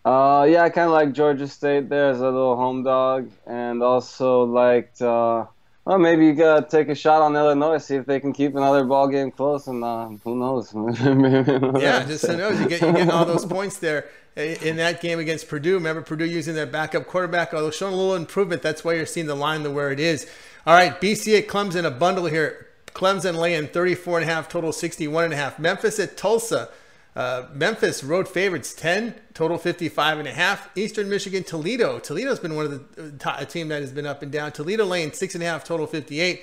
Uh, 0.04 0.46
yeah, 0.48 0.62
I 0.62 0.70
kind 0.70 0.86
of 0.86 0.92
like 0.92 1.12
Georgia 1.12 1.46
State 1.46 1.88
there 1.88 2.10
as 2.10 2.20
a 2.20 2.24
little 2.24 2.56
home 2.56 2.82
dog, 2.82 3.30
and 3.46 3.82
also 3.82 4.44
liked. 4.44 5.02
Uh, 5.02 5.46
well, 5.84 5.98
maybe 5.98 6.26
you 6.26 6.34
gotta 6.34 6.66
take 6.66 6.88
a 6.88 6.94
shot 6.94 7.22
on 7.22 7.34
Illinois, 7.36 7.78
see 7.78 7.96
if 7.96 8.06
they 8.06 8.20
can 8.20 8.32
keep 8.32 8.54
another 8.54 8.84
ball 8.84 9.08
game 9.08 9.30
close, 9.30 9.66
and 9.66 9.82
uh, 9.82 10.08
who 10.24 10.36
knows? 10.36 10.72
yeah, 11.82 12.04
just 12.04 12.26
who 12.26 12.36
knows? 12.36 12.60
You 12.60 12.68
get 12.68 12.80
you 12.80 12.92
getting 12.92 13.10
all 13.10 13.24
those 13.24 13.44
points 13.44 13.78
there 13.78 14.08
in 14.36 14.76
that 14.76 15.00
game 15.00 15.18
against 15.18 15.48
Purdue. 15.48 15.74
Remember 15.74 16.02
Purdue 16.02 16.26
using 16.26 16.54
their 16.54 16.66
backup 16.66 17.06
quarterback, 17.06 17.52
although 17.52 17.70
showing 17.70 17.94
a 17.94 17.96
little 17.96 18.14
improvement. 18.14 18.62
That's 18.62 18.84
why 18.84 18.94
you're 18.94 19.06
seeing 19.06 19.26
the 19.26 19.34
line 19.34 19.62
the 19.62 19.70
where 19.70 19.90
it 19.90 20.00
is. 20.00 20.30
All 20.66 20.74
right, 20.74 20.98
BC 21.00 21.38
at 21.38 21.48
Clemson, 21.48 21.84
a 21.84 21.90
bundle 21.90 22.26
here. 22.26 22.68
Clemson 22.88 23.36
laying 23.36 23.68
34 23.68 24.20
and 24.20 24.30
a 24.30 24.32
half, 24.32 24.48
total 24.48 24.72
61 24.72 25.24
and 25.24 25.32
a 25.32 25.36
half. 25.36 25.58
Memphis 25.58 25.98
at 25.98 26.16
Tulsa. 26.16 26.68
Uh, 27.16 27.46
Memphis 27.52 28.04
road 28.04 28.28
favorites 28.28 28.72
10, 28.72 29.14
total 29.34 29.58
55 29.58 30.18
and 30.20 30.28
a 30.28 30.32
half. 30.32 30.70
Eastern 30.76 31.08
Michigan, 31.08 31.42
Toledo. 31.42 31.98
Toledo's 31.98 32.38
been 32.38 32.54
one 32.54 32.66
of 32.66 32.96
the 32.96 33.28
uh, 33.28 33.44
team 33.44 33.68
that 33.68 33.80
has 33.80 33.92
been 33.92 34.06
up 34.06 34.22
and 34.22 34.30
down. 34.30 34.52
Toledo 34.52 34.84
laying 34.84 35.12
six 35.12 35.34
and 35.34 35.42
a 35.42 35.46
half, 35.46 35.64
total 35.64 35.86
58. 35.86 36.42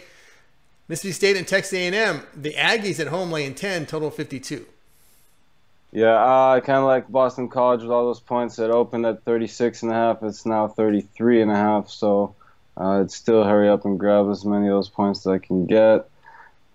Mississippi 0.90 1.14
State 1.14 1.38
and 1.38 1.48
Texas 1.48 1.74
A&M. 1.74 2.22
The 2.36 2.54
Aggies 2.54 3.00
at 3.00 3.08
home 3.08 3.32
laying 3.32 3.56
10, 3.56 3.86
total 3.86 4.10
52. 4.10 4.66
Yeah, 5.92 6.14
uh, 6.14 6.60
kind 6.60 6.80
of 6.80 6.86
like 6.86 7.08
Boston 7.10 7.48
College 7.48 7.82
with 7.82 7.92
all 7.92 8.06
those 8.06 8.20
points. 8.20 8.58
that 8.58 8.70
opened 8.70 9.06
at 9.06 9.24
36 9.24 9.84
and 9.84 9.92
a 9.92 9.96
half. 9.96 10.24
It's 10.24 10.46
now 10.46 10.68
33 10.68 11.42
and 11.42 11.52
a 11.52 11.56
half. 11.56 11.90
So 11.90 12.36
uh, 12.80 13.02
it's 13.04 13.16
still 13.16 13.44
hurry 13.44 13.70
up 13.70 13.86
and 13.86 13.98
grab 13.98 14.30
as 14.30 14.46
many 14.46 14.68
of 14.68 14.74
those 14.74 14.90
points 14.90 15.22
as 15.22 15.28
I 15.28 15.38
can 15.40 15.66
get. 15.66 16.10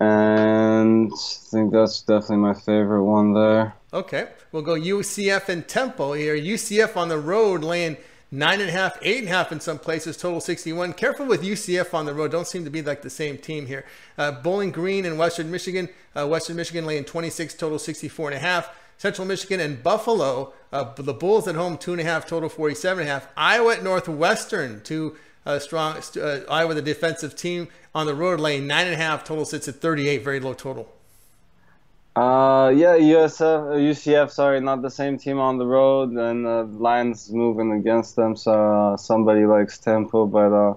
And 0.00 1.12
I 1.12 1.16
think 1.50 1.72
that's 1.72 2.00
definitely 2.02 2.38
my 2.38 2.54
favorite 2.54 3.04
one 3.04 3.34
there. 3.34 3.74
Okay, 3.94 4.28
we'll 4.52 4.62
go 4.62 4.74
UCF 4.74 5.50
and 5.50 5.68
Temple 5.68 6.14
here. 6.14 6.34
UCF 6.34 6.96
on 6.96 7.08
the 7.08 7.18
road 7.18 7.62
laying 7.62 7.98
nine 8.30 8.58
and 8.60 8.70
a 8.70 8.72
half, 8.72 8.96
eight 9.02 9.18
and 9.18 9.28
a 9.28 9.30
half 9.30 9.52
in 9.52 9.60
some 9.60 9.78
places, 9.78 10.16
total 10.16 10.40
61. 10.40 10.94
Careful 10.94 11.26
with 11.26 11.42
UCF 11.42 11.92
on 11.92 12.06
the 12.06 12.14
road. 12.14 12.30
Don't 12.30 12.46
seem 12.46 12.64
to 12.64 12.70
be 12.70 12.80
like 12.80 13.02
the 13.02 13.10
same 13.10 13.36
team 13.36 13.66
here. 13.66 13.84
Uh, 14.16 14.32
Bowling 14.32 14.70
Green 14.70 15.04
and 15.04 15.18
Western 15.18 15.50
Michigan. 15.50 15.90
Uh, 16.16 16.26
Western 16.26 16.56
Michigan 16.56 16.86
laying 16.86 17.04
26, 17.04 17.52
total 17.54 17.78
64 17.78 18.30
and 18.30 18.36
a 18.36 18.40
half. 18.40 18.74
Central 18.96 19.26
Michigan 19.26 19.60
and 19.60 19.82
Buffalo. 19.82 20.54
Uh, 20.72 20.94
the 20.94 21.12
Bulls 21.12 21.46
at 21.46 21.54
home, 21.54 21.76
two 21.76 21.92
and 21.92 22.00
a 22.00 22.04
half, 22.04 22.24
total 22.24 22.48
47 22.48 23.00
and 23.00 23.10
a 23.10 23.12
half. 23.12 23.28
Iowa 23.36 23.74
at 23.74 23.84
Northwestern, 23.84 24.80
two 24.82 25.16
uh, 25.44 25.58
strong. 25.58 25.96
Uh, 26.16 26.40
Iowa, 26.50 26.72
the 26.72 26.80
defensive 26.80 27.36
team 27.36 27.68
on 27.94 28.06
the 28.06 28.14
road, 28.14 28.40
laying 28.40 28.66
nine 28.66 28.86
and 28.86 28.94
a 28.94 28.98
half, 28.98 29.22
total 29.22 29.44
sits 29.44 29.68
at 29.68 29.74
38, 29.76 30.24
very 30.24 30.40
low 30.40 30.54
total. 30.54 30.90
Uh, 32.14 32.70
yeah, 32.76 32.94
USF, 32.98 33.78
UCF, 33.90 34.30
sorry, 34.30 34.60
not 34.60 34.82
the 34.82 34.90
same 34.90 35.16
team 35.16 35.38
on 35.38 35.56
the 35.56 35.64
road, 35.64 36.10
and 36.10 36.46
uh, 36.46 36.64
Lions 36.64 37.30
moving 37.32 37.72
against 37.72 38.16
them, 38.16 38.36
so 38.36 38.52
uh, 38.52 38.96
somebody 38.98 39.46
likes 39.46 39.78
Temple, 39.78 40.26
but 40.26 40.52
uh, 40.52 40.74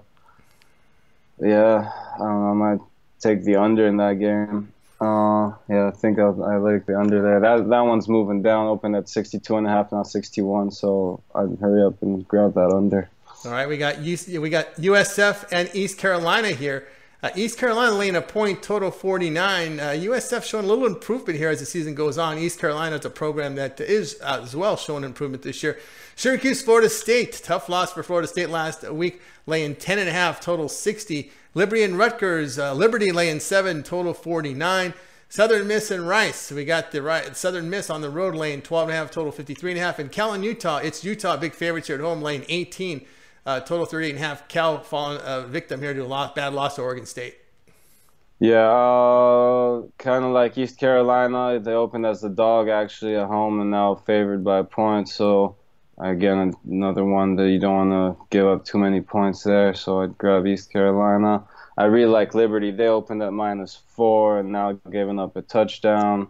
yeah, 1.39 1.91
I, 2.15 2.19
know, 2.19 2.51
I 2.51 2.53
might 2.53 2.79
take 3.19 3.43
the 3.43 3.57
under 3.57 3.85
in 3.85 3.97
that 3.97 4.17
game. 4.17 4.71
Uh, 5.01 5.51
yeah, 5.67 5.87
I 5.87 5.91
think 5.91 6.19
I'll, 6.19 6.41
I 6.41 6.55
like 6.55 6.85
the 6.85 6.97
under 6.97 7.21
there. 7.21 7.41
That 7.41 7.67
that 7.67 7.81
one's 7.81 8.07
moving 8.07 8.41
down, 8.41 8.67
open 8.67 8.95
at 8.95 9.09
62 9.09 9.57
and 9.57 9.67
a 9.67 9.69
half, 9.69 9.91
now 9.91 10.03
61, 10.03 10.71
so 10.71 11.21
I'd 11.35 11.57
hurry 11.59 11.83
up 11.83 12.01
and 12.01 12.25
grab 12.25 12.53
that 12.53 12.71
under. 12.71 13.09
All 13.43 13.51
right, 13.51 13.67
we 13.67 13.77
got 13.77 13.95
UC, 13.95 14.39
we 14.39 14.49
got 14.49 14.73
USF 14.77 15.49
and 15.51 15.69
East 15.73 15.97
Carolina 15.97 16.51
here. 16.51 16.87
Uh, 17.23 17.29
East 17.35 17.57
Carolina 17.57 17.93
laying 17.93 18.15
a 18.15 18.21
point, 18.21 18.61
total 18.61 18.91
49. 18.91 19.79
Uh, 19.79 19.83
USF 19.83 20.43
showing 20.43 20.65
a 20.65 20.67
little 20.67 20.85
improvement 20.85 21.39
here 21.39 21.49
as 21.49 21.59
the 21.59 21.65
season 21.65 21.95
goes 21.95 22.17
on. 22.17 22.37
East 22.37 22.59
Carolina 22.59 22.97
is 22.97 23.05
a 23.05 23.09
program 23.09 23.55
that 23.55 23.79
is 23.79 24.19
uh, 24.21 24.41
as 24.43 24.55
well 24.55 24.75
showing 24.75 25.03
improvement 25.03 25.41
this 25.43 25.63
year. 25.63 25.79
Syracuse, 26.15 26.61
Florida 26.61 26.89
State, 26.89 27.41
tough 27.43 27.69
loss 27.69 27.93
for 27.93 28.03
Florida 28.03 28.27
State 28.27 28.49
last 28.49 28.83
week, 28.89 29.21
laying 29.45 29.75
10.5, 29.75 30.41
total 30.41 30.69
60. 30.69 31.31
Liberty 31.53 31.83
and 31.83 31.97
Rutgers, 31.97 32.59
uh, 32.59 32.73
Liberty 32.73 33.11
laying 33.11 33.39
7, 33.39 33.81
total 33.83 34.13
49. 34.13 34.93
Southern 35.29 35.67
Miss 35.67 35.89
and 35.91 36.07
Rice. 36.07 36.51
We 36.51 36.65
got 36.65 36.91
the 36.91 37.01
right 37.01 37.35
Southern 37.35 37.69
Miss 37.69 37.89
on 37.89 38.01
the 38.01 38.09
road 38.09 38.35
lane, 38.35 38.61
12.5, 38.61 39.11
total 39.11 39.31
53.5. 39.31 39.99
And 39.99 40.11
Cal 40.11 40.33
and 40.33 40.45
Utah, 40.45 40.77
it's 40.77 41.03
Utah, 41.03 41.37
big 41.37 41.53
favorites 41.53 41.87
here 41.87 41.95
at 41.95 42.01
home, 42.01 42.21
lane 42.21 42.45
18, 42.47 43.05
uh, 43.45 43.59
total 43.59 43.85
38 43.85 44.09
and 44.09 44.17
a 44.17 44.21
half. 44.21 44.47
Cal 44.47 44.79
falling 44.81 45.19
uh, 45.19 45.41
victim 45.41 45.81
here 45.81 45.93
to 45.93 46.01
a 46.01 46.05
lot, 46.05 46.35
bad 46.35 46.53
loss 46.53 46.75
to 46.75 46.81
Oregon 46.81 47.05
State. 47.05 47.37
Yeah, 48.39 48.67
uh, 48.69 49.83
kind 49.97 50.25
of 50.25 50.31
like 50.31 50.57
East 50.57 50.77
Carolina. 50.77 51.59
They 51.59 51.71
opened 51.71 52.05
as 52.05 52.23
a 52.23 52.29
dog 52.29 52.67
actually 52.67 53.15
at 53.15 53.27
home 53.27 53.61
and 53.61 53.71
now 53.71 53.95
favored 53.95 54.43
by 54.43 54.61
points. 54.61 54.73
point. 54.75 55.09
So 55.09 55.55
again, 55.97 56.53
another 56.69 57.05
one 57.05 57.37
that 57.37 57.49
you 57.49 57.59
don't 57.59 57.89
want 57.89 58.17
to 58.17 58.25
give 58.29 58.45
up 58.47 58.65
too 58.65 58.77
many 58.77 58.99
points 58.99 59.43
there. 59.43 59.73
So 59.73 60.01
I'd 60.01 60.17
grab 60.17 60.45
East 60.45 60.71
Carolina. 60.71 61.43
I 61.77 61.85
really 61.85 62.11
like 62.11 62.35
Liberty. 62.35 62.71
They 62.71 62.87
opened 62.87 63.23
at 63.23 63.31
minus 63.31 63.81
four 63.87 64.39
and 64.39 64.51
now 64.51 64.73
giving 64.91 65.19
up 65.19 65.35
a 65.37 65.41
touchdown. 65.41 66.27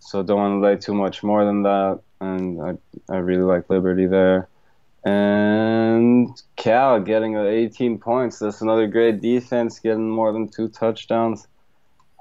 So 0.00 0.22
don't 0.22 0.38
want 0.38 0.62
to 0.62 0.66
lay 0.66 0.76
too 0.76 0.94
much 0.94 1.22
more 1.22 1.44
than 1.44 1.62
that. 1.62 2.00
And 2.20 2.60
I 2.62 3.12
I 3.12 3.18
really 3.18 3.42
like 3.42 3.70
Liberty 3.70 4.06
there. 4.06 4.48
And 5.04 6.30
Cal 6.56 7.00
getting 7.00 7.36
18 7.36 7.98
points. 7.98 8.38
That's 8.38 8.60
another 8.60 8.86
great 8.86 9.20
defense, 9.20 9.78
getting 9.78 10.10
more 10.10 10.32
than 10.32 10.48
two 10.48 10.68
touchdowns. 10.68 11.46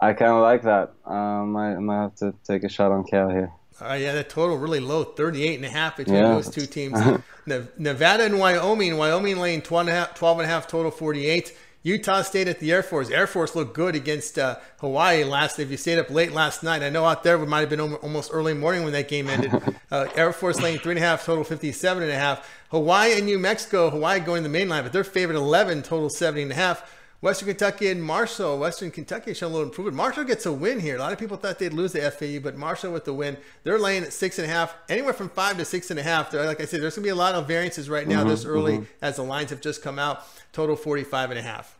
I 0.01 0.13
kind 0.13 0.31
of 0.31 0.41
like 0.41 0.61
that. 0.63 0.93
Um, 1.05 1.57
I 1.57 1.75
might 1.75 2.01
have 2.01 2.15
to 2.17 2.33
take 2.43 2.63
a 2.63 2.69
shot 2.69 2.91
on 2.91 3.03
Cal 3.03 3.29
here. 3.29 3.51
Uh, 3.79 3.93
yeah, 3.93 4.13
the 4.13 4.23
total 4.23 4.57
really 4.57 4.79
low, 4.79 5.03
38 5.03 5.55
and 5.55 5.65
a 5.65 5.69
half 5.69 5.97
between 5.97 6.17
yeah. 6.17 6.33
those 6.33 6.49
two 6.49 6.65
teams. 6.65 6.99
Nevada 7.77 8.25
and 8.25 8.39
Wyoming. 8.39 8.97
Wyoming 8.97 9.37
laying 9.37 9.61
12 9.61 9.87
and, 9.87 9.89
a 9.95 9.99
half, 9.99 10.15
12 10.15 10.39
and 10.39 10.45
a 10.45 10.49
half 10.49 10.67
total 10.67 10.91
48. 10.91 11.55
Utah 11.83 12.21
State 12.21 12.47
at 12.47 12.59
the 12.59 12.71
Air 12.71 12.83
Force. 12.83 13.09
Air 13.09 13.27
Force 13.27 13.55
looked 13.55 13.73
good 13.73 13.95
against 13.95 14.37
uh, 14.37 14.57
Hawaii 14.79 15.23
last. 15.23 15.59
If 15.59 15.71
you 15.71 15.77
stayed 15.77 15.99
up 15.99 16.09
late 16.09 16.31
last 16.33 16.63
night, 16.63 16.83
I 16.83 16.89
know 16.89 17.05
out 17.05 17.23
there 17.23 17.41
it 17.41 17.47
might 17.47 17.61
have 17.61 17.69
been 17.69 17.79
almost 17.79 18.31
early 18.33 18.53
morning 18.53 18.83
when 18.83 18.93
that 18.93 19.07
game 19.07 19.29
ended. 19.29 19.51
Uh, 19.89 20.05
Air 20.15 20.33
Force 20.33 20.59
laying 20.59 20.79
three 20.79 20.91
and 20.91 20.99
a 20.99 21.01
half, 21.01 21.23
total 21.23 21.45
57 21.45 22.03
and 22.03 22.11
a 22.11 22.15
half. 22.15 22.45
Hawaii 22.71 23.13
and 23.13 23.25
New 23.25 23.39
Mexico. 23.39 23.89
Hawaii 23.89 24.19
going 24.19 24.43
to 24.43 24.49
the 24.49 24.51
main 24.51 24.67
line, 24.67 24.83
but 24.83 24.91
they're 24.91 25.05
favored 25.05 25.37
11, 25.37 25.81
total 25.83 26.09
70 26.09 26.43
and 26.43 26.51
a 26.51 26.55
half. 26.55 26.96
Western 27.19 27.47
Kentucky 27.47 27.89
and 27.89 28.03
Marshall. 28.03 28.59
Western 28.59 28.91
Kentucky 28.91 29.33
showing 29.33 29.51
a 29.51 29.55
little 29.55 29.69
improvement. 29.69 29.97
Marshall 29.97 30.23
gets 30.23 30.45
a 30.45 30.53
win 30.53 30.79
here. 30.79 30.97
A 30.97 30.99
lot 30.99 31.11
of 31.11 31.17
people 31.17 31.35
thought 31.35 31.57
they'd 31.57 31.73
lose 31.73 31.91
the 31.91 32.11
FAU, 32.11 32.39
but 32.39 32.55
Marshall 32.55 32.91
with 32.91 33.05
the 33.05 33.13
win. 33.13 33.37
They're 33.63 33.79
laying 33.79 34.03
at 34.03 34.13
six 34.13 34.37
and 34.37 34.49
a 34.49 34.53
half, 34.53 34.75
anywhere 34.87 35.13
from 35.13 35.29
five 35.29 35.57
to 35.57 35.65
six 35.65 35.89
and 35.89 35.99
a 35.99 36.03
half. 36.03 36.29
They're, 36.29 36.45
like 36.45 36.61
I 36.61 36.65
said, 36.65 36.81
there's 36.81 36.95
going 36.95 37.03
to 37.03 37.07
be 37.07 37.11
a 37.11 37.15
lot 37.15 37.33
of 37.33 37.47
variances 37.47 37.89
right 37.89 38.07
now 38.07 38.19
mm-hmm, 38.19 38.29
this 38.29 38.45
early 38.45 38.73
mm-hmm. 38.73 38.83
as 39.01 39.15
the 39.15 39.23
lines 39.23 39.49
have 39.49 39.61
just 39.61 39.81
come 39.81 39.97
out. 39.97 40.23
Total 40.53 40.75
45 40.75 41.31
and 41.31 41.39
a 41.39 41.43
half. 41.43 41.77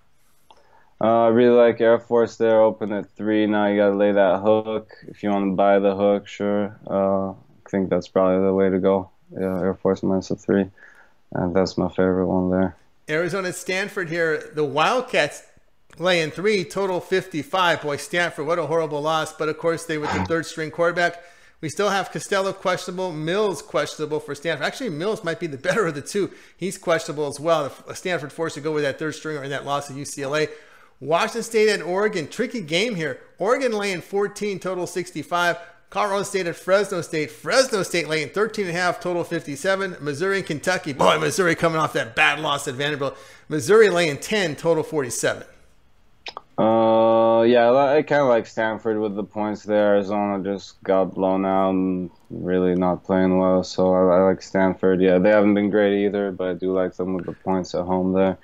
Uh, 1.00 1.26
I 1.26 1.28
really 1.28 1.56
like 1.56 1.80
Air 1.80 2.00
Force 2.00 2.38
there, 2.38 2.60
open 2.62 2.92
at 2.92 3.12
three. 3.12 3.46
Now 3.46 3.68
you 3.68 3.78
got 3.78 3.90
to 3.90 3.96
lay 3.96 4.12
that 4.14 4.40
hook. 4.40 4.90
If 5.08 5.22
you 5.22 5.30
want 5.30 5.52
to 5.52 5.56
buy 5.56 5.78
the 5.78 5.96
hook, 5.96 6.28
sure. 6.28 6.80
Uh, 6.88 7.30
I 7.32 7.70
think 7.70 7.92
that's 7.92 8.08
probably 8.08 8.44
the 8.44 8.54
way 8.54 8.72
to 8.72 8.80
go. 8.80 9.12
Yeah, 9.32 9.60
Air 9.60 9.76
Force 9.76 10.02
minus 10.02 10.32
a 10.32 10.36
three. 10.36 10.66
And 11.34 11.56
that's 11.56 11.78
my 11.78 11.90
favorite 11.90 12.26
one 12.26 12.50
there. 12.50 12.76
Arizona 13.10 13.54
Stanford 13.54 14.10
here. 14.10 14.52
The 14.54 14.66
Wildcats 14.66 15.44
laying 15.98 16.32
three, 16.32 16.64
total 16.64 17.00
55. 17.00 17.82
Boy, 17.82 17.98
Stanford, 17.98 18.46
what 18.46 18.60
a 18.60 18.66
horrible 18.66 19.02
loss. 19.02 19.34
But 19.34 19.50
of 19.50 19.58
course, 19.58 19.86
they 19.86 19.98
with 19.98 20.12
the 20.14 20.26
third 20.26 20.46
string 20.46 20.72
quarterback. 20.72 21.24
We 21.60 21.70
still 21.70 21.90
have 21.90 22.12
Costello 22.12 22.54
questionable, 22.54 23.12
Mills 23.12 23.64
questionable 23.64 24.20
for 24.20 24.36
Stanford. 24.36 24.66
Actually, 24.66 24.92
Mills 24.92 25.24
might 25.24 25.40
be 25.40 25.48
the 25.48 25.58
better 25.58 25.88
of 25.88 25.96
the 25.96 26.02
two. 26.02 26.32
He's 26.56 26.78
questionable 26.78 27.28
as 27.28 27.40
well. 27.40 27.72
Stanford 27.94 28.32
forced 28.32 28.56
to 28.56 28.62
go 28.62 28.72
with 28.72 28.84
that 28.84 29.00
third 29.00 29.16
stringer 29.16 29.44
in 29.44 29.50
that 29.50 29.66
loss 29.66 29.88
to 29.88 29.94
UCLA. 29.94 30.50
Washington 31.00 31.44
State 31.44 31.70
and 31.70 31.84
Oregon, 31.84 32.28
tricky 32.28 32.62
game 32.62 32.96
here. 32.96 33.20
Oregon 33.38 33.72
laying 33.72 34.02
14, 34.02 34.60
total 34.60 34.88
65. 34.88 35.58
Colorado 35.90 36.24
State 36.24 36.48
at 36.48 36.56
Fresno 36.56 37.02
State. 37.02 37.32
Fresno 37.32 37.82
State 37.82 38.10
laying 38.10 38.30
13 38.30 38.68
and 38.68 38.76
a 38.76 38.80
half, 38.80 39.00
total 39.00 39.24
57. 39.24 39.98
Missouri 40.02 40.38
and 40.38 40.46
Kentucky. 40.46 40.92
Boy, 40.92 41.18
Missouri 41.18 41.56
coming 41.56 41.80
off 41.80 41.94
that 41.94 42.16
bad 42.16 42.40
loss 42.40 42.68
at 42.68 42.76
Vanderbilt. 42.76 43.18
Missouri 43.48 43.90
laying 43.90 44.18
10, 44.18 44.58
total 44.58 44.84
47. 44.84 45.44
Uh, 46.58 47.44
yeah, 47.44 47.72
I 47.72 48.02
kind 48.02 48.24
of 48.24 48.28
like 48.28 48.48
Stanford 48.48 49.00
with 49.00 49.16
the 49.16 49.24
points 49.24 49.64
there. 49.64 49.94
Arizona 49.94 50.44
just 50.44 50.82
got 50.84 51.14
blown 51.14 51.46
out 51.46 51.70
and 51.70 52.10
really 52.30 52.76
not 52.76 53.06
playing 53.06 53.38
well, 53.38 53.64
so 53.64 53.94
I, 53.94 54.18
I 54.18 54.22
like 54.24 54.42
Stanford. 54.42 55.00
Yeah, 55.00 55.20
they 55.20 55.30
haven't 55.30 55.54
been 55.54 55.70
great 55.70 56.06
either, 56.06 56.32
but 56.32 56.48
I 56.50 56.54
do 56.54 56.74
like 56.74 56.96
them 56.96 57.14
with 57.14 57.28
the 57.28 57.34
points 57.34 57.76
at 57.76 57.86
home 57.86 58.12
there. 58.12 58.38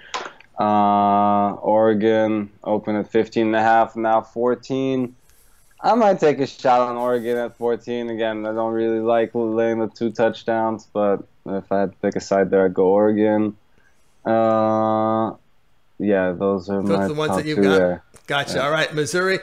Uh, 0.59 1.55
Oregon 1.55 2.51
open 2.63 2.95
at 2.95 3.09
15 3.09 3.47
and 3.47 3.55
a 3.55 3.61
half, 3.61 3.95
now 3.95 4.21
14. 4.21 5.15
I 5.83 5.95
might 5.95 6.17
take 6.17 6.39
a 6.39 6.47
shot 6.47 6.79
on 6.79 6.95
Oregon 6.95 7.37
at 7.37 7.57
14. 7.57 8.09
Again, 8.09 8.45
I 8.45 8.53
don't 8.53 8.71
really 8.71 9.01
like 9.01 9.31
laying 9.33 9.79
the 9.79 9.87
two 9.87 10.11
touchdowns, 10.11 10.87
but 10.93 11.27
if 11.45 11.69
I 11.69 11.81
had 11.81 11.91
to 11.91 11.97
pick 11.97 12.15
a 12.15 12.21
side 12.21 12.49
there, 12.49 12.65
I'd 12.65 12.73
go 12.73 12.85
Oregon. 12.85 13.57
Uh, 14.25 15.33
yeah, 15.99 16.31
those 16.31 16.69
are 16.69 16.81
those 16.81 16.97
my 16.99 17.07
the 17.07 17.13
ones 17.13 17.35
that 17.35 17.45
you've 17.45 17.61
got. 17.61 17.77
There. 17.77 18.03
Gotcha. 18.27 18.55
Yeah. 18.55 18.65
All 18.65 18.71
right, 18.71 18.93
Missouri, 18.93 19.39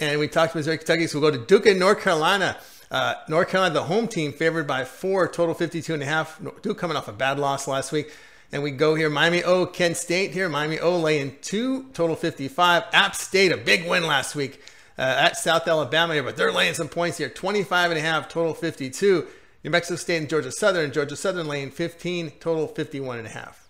and 0.00 0.18
we 0.18 0.26
talked 0.26 0.56
Missouri, 0.56 0.78
Kentucky, 0.78 1.06
so 1.06 1.20
we'll 1.20 1.30
go 1.30 1.38
to 1.38 1.46
Duke 1.46 1.66
and 1.66 1.78
North 1.78 2.00
Carolina. 2.00 2.56
Uh, 2.90 3.14
North 3.28 3.48
Carolina, 3.48 3.74
the 3.74 3.84
home 3.84 4.08
team, 4.08 4.32
favored 4.32 4.66
by 4.66 4.84
four, 4.84 5.28
total 5.28 5.54
52 5.54 5.94
and 5.94 6.02
a 6.02 6.06
half. 6.06 6.40
Duke 6.62 6.76
coming 6.76 6.96
off 6.96 7.06
a 7.06 7.12
bad 7.12 7.38
loss 7.38 7.68
last 7.68 7.92
week. 7.92 8.12
And 8.52 8.62
we 8.62 8.70
go 8.72 8.94
here, 8.94 9.10
Miami 9.10 9.42
O, 9.42 9.66
Kent 9.66 9.96
State 9.96 10.32
here. 10.32 10.48
Miami 10.48 10.78
O 10.78 10.98
laying 10.98 11.36
two, 11.40 11.84
total 11.92 12.14
55. 12.14 12.84
App 12.92 13.16
State, 13.16 13.50
a 13.50 13.56
big 13.56 13.88
win 13.88 14.06
last 14.06 14.36
week 14.36 14.60
uh, 14.98 15.02
at 15.02 15.36
South 15.36 15.66
Alabama 15.66 16.14
here, 16.14 16.22
but 16.22 16.36
they're 16.36 16.52
laying 16.52 16.74
some 16.74 16.88
points 16.88 17.18
here. 17.18 17.28
25 17.28 17.90
and 17.90 17.98
a 17.98 18.02
half, 18.02 18.28
total 18.28 18.54
52. 18.54 19.26
New 19.64 19.70
Mexico 19.70 19.96
State 19.96 20.18
and 20.18 20.28
Georgia 20.28 20.52
Southern. 20.52 20.92
Georgia 20.92 21.16
Southern 21.16 21.48
laying 21.48 21.70
15, 21.70 22.32
total 22.40 22.66
51 22.68 23.18
and 23.18 23.26
a 23.26 23.30
half. 23.30 23.64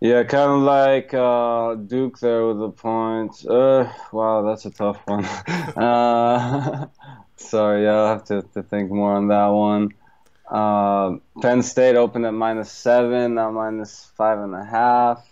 Yeah, 0.00 0.22
kind 0.22 0.52
of 0.52 0.60
like 0.60 1.12
uh, 1.12 1.74
Duke 1.74 2.20
there 2.20 2.46
with 2.46 2.60
the 2.60 2.70
points. 2.70 3.44
Uh, 3.44 3.92
wow, 4.12 4.42
that's 4.42 4.64
a 4.64 4.70
tough 4.70 5.00
one. 5.06 5.24
uh, 5.76 6.86
sorry, 7.36 7.88
I'll 7.88 8.06
have 8.06 8.24
to, 8.26 8.42
to 8.54 8.62
think 8.62 8.92
more 8.92 9.14
on 9.14 9.28
that 9.28 9.48
one. 9.48 9.94
Uh, 10.48 11.16
Penn 11.42 11.62
State 11.62 11.96
opened 11.96 12.26
at 12.26 12.32
minus 12.32 12.70
seven, 12.70 13.34
now 13.34 13.50
minus 13.50 14.10
five 14.16 14.38
and 14.38 14.54
a 14.54 14.64
half. 14.64 15.26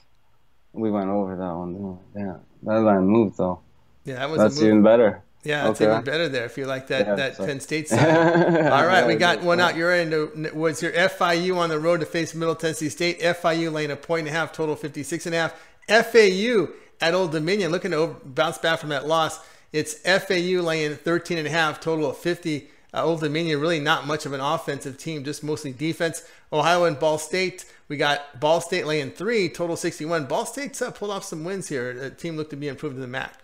We 0.72 0.90
went 0.90 1.10
over 1.10 1.36
that 1.36 1.54
one. 1.54 1.98
Yeah, 2.16 2.36
that 2.64 2.80
line 2.80 3.06
moved 3.06 3.38
though. 3.38 3.60
Yeah, 4.06 4.14
that 4.14 4.30
was 4.30 4.38
that's 4.38 4.62
even 4.62 4.82
better. 4.82 5.22
Yeah, 5.44 5.70
it's 5.70 5.80
okay. 5.80 5.90
even 5.90 6.04
better 6.04 6.28
there 6.28 6.44
if 6.44 6.56
you 6.56 6.66
like 6.66 6.88
that 6.88 7.06
yeah, 7.06 7.14
that 7.14 7.36
so. 7.36 7.46
Penn 7.46 7.60
State 7.60 7.88
side. 7.90 8.72
All 8.72 8.86
right, 8.86 9.06
we 9.06 9.16
got 9.16 9.42
one 9.42 9.60
out 9.60 9.76
your 9.76 9.92
end. 9.92 10.12
Was 10.52 10.82
your 10.82 10.92
FIU 10.92 11.56
on 11.56 11.68
the 11.68 11.78
road 11.78 12.00
to 12.00 12.06
face 12.06 12.34
Middle 12.34 12.54
Tennessee 12.54 12.88
State? 12.88 13.20
FIU 13.20 13.72
laying 13.72 13.90
a 13.90 13.96
point 13.96 14.26
and 14.26 14.34
a 14.34 14.38
half, 14.38 14.52
total 14.52 14.74
56 14.74 15.26
and 15.26 15.34
a 15.34 15.38
half. 15.38 15.54
FAU 15.88 16.68
at 17.00 17.14
Old 17.14 17.32
Dominion 17.32 17.70
looking 17.70 17.92
to 17.92 18.16
bounce 18.24 18.58
back 18.58 18.80
from 18.80 18.88
that 18.88 19.06
loss. 19.06 19.38
It's 19.72 19.94
FAU 20.00 20.62
laying 20.62 20.96
13 20.96 21.38
and 21.38 21.46
a 21.46 21.50
half, 21.50 21.80
total 21.80 22.10
of 22.10 22.16
50. 22.16 22.68
Uh, 22.94 23.04
Old 23.04 23.20
Dominion 23.20 23.60
really 23.60 23.80
not 23.80 24.06
much 24.06 24.26
of 24.26 24.32
an 24.32 24.40
offensive 24.40 24.98
team, 24.98 25.22
just 25.24 25.44
mostly 25.44 25.72
defense. 25.72 26.22
Ohio 26.52 26.84
and 26.84 26.98
Ball 26.98 27.18
State, 27.18 27.66
we 27.88 27.96
got 27.96 28.40
Ball 28.40 28.60
State 28.60 28.86
laying 28.86 29.10
three, 29.10 29.48
total 29.48 29.76
61. 29.76 30.26
Ball 30.26 30.46
State's 30.46 30.80
uh, 30.80 30.90
pulled 30.90 31.10
off 31.10 31.24
some 31.24 31.44
wins 31.44 31.68
here. 31.68 31.94
The 31.94 32.10
team 32.10 32.36
looked 32.36 32.50
to 32.50 32.56
be 32.56 32.68
improved 32.68 32.96
in 32.96 33.00
the 33.00 33.06
MAC. 33.06 33.38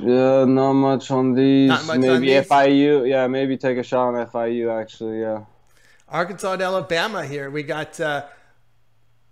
Yeah, 0.00 0.44
not 0.44 0.72
much 0.74 1.10
on 1.10 1.34
these. 1.34 1.68
Much 1.68 1.86
maybe 1.98 2.08
on 2.08 2.20
these. 2.20 2.48
FIU. 2.48 3.08
Yeah, 3.08 3.26
maybe 3.26 3.56
take 3.56 3.78
a 3.78 3.82
shot 3.82 4.14
on 4.14 4.26
FIU. 4.26 4.80
Actually, 4.80 5.20
yeah. 5.20 5.44
Arkansas 6.08 6.52
and 6.54 6.62
Alabama 6.62 7.24
here. 7.24 7.50
We 7.50 7.62
got 7.62 7.98
uh, 8.00 8.26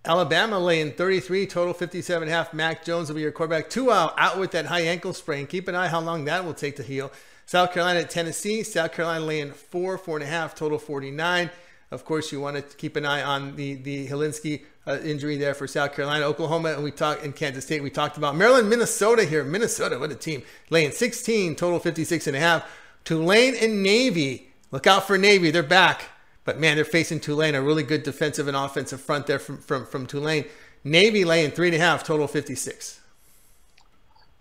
Alabama 0.05 0.59
laying 0.59 0.93
33, 0.93 1.47
total 1.47 1.75
57 1.75 2.23
and 2.23 2.31
a 2.31 2.35
half. 2.35 2.55
Mac 2.55 2.85
Jones 2.85 3.09
will 3.09 3.17
be 3.17 3.23
your 3.23 3.33
quarterback. 3.33 3.69
Tua 3.69 4.15
out 4.17 4.39
with 4.39 4.53
that 4.53 4.67
high 4.67 4.83
ankle 4.83 5.13
sprain. 5.13 5.47
Keep 5.47 5.69
an 5.69 5.75
eye 5.75 5.89
how 5.89 6.01
long 6.01 6.25
that 6.27 6.45
will 6.45 6.55
take 6.55 6.77
to 6.77 6.83
heal. 6.83 7.13
South 7.47 7.73
Carolina 7.73 8.01
at 8.01 8.11
Tennessee. 8.11 8.63
South 8.63 8.93
Carolina 8.93 9.25
laying 9.25 9.53
four, 9.53 9.99
four 9.99 10.17
and 10.17 10.25
a 10.25 10.29
half, 10.29 10.55
total 10.55 10.79
49. 10.79 11.51
Of 11.91 12.05
course, 12.05 12.33
you 12.33 12.41
want 12.41 12.57
to 12.57 12.77
keep 12.77 12.97
an 12.97 13.07
eye 13.07 13.23
on 13.23 13.57
the 13.57 13.75
the 13.75 14.09
Hilinski 14.09 14.65
uh, 14.87 14.99
injury 15.03 15.37
there 15.37 15.55
for 15.55 15.67
South 15.67 15.95
Carolina, 15.95 16.27
Oklahoma, 16.27 16.73
and 16.75 16.85
we 16.85 16.91
talked 16.91 17.25
in 17.25 17.33
Kansas 17.33 17.65
State. 17.65 17.83
We 17.83 17.91
talked 17.91 18.19
about 18.19 18.37
Maryland, 18.37 18.69
Minnesota 18.69 19.25
here. 19.25 19.43
Minnesota, 19.43 19.99
what 19.99 20.13
a 20.13 20.15
team! 20.15 20.43
Laying 20.69 20.93
16, 20.93 21.57
total 21.57 21.79
56 21.79 22.27
and 22.27 22.37
a 22.37 22.41
half. 22.41 22.71
Tulane 23.05 23.55
and 23.55 23.83
Navy. 23.83 24.51
Look 24.71 24.87
out 24.87 25.07
for 25.07 25.17
Navy. 25.17 25.51
They're 25.51 25.63
back, 25.63 26.11
but 26.45 26.61
man, 26.61 26.77
they're 26.77 26.85
facing 26.85 27.21
Tulane, 27.21 27.55
a 27.55 27.63
really 27.63 27.83
good 27.83 28.03
defensive 28.03 28.49
and 28.49 28.57
offensive 28.57 29.01
front 29.01 29.27
there 29.27 29.39
from 29.39 29.57
from, 29.59 29.87
from 29.87 30.07
Tulane. 30.07 30.45
Navy 30.85 31.25
laying 31.25 31.53
three 31.53 31.69
and 31.69 31.77
a 31.77 31.81
half, 31.81 32.05
total 32.05 32.29
56. 32.29 33.01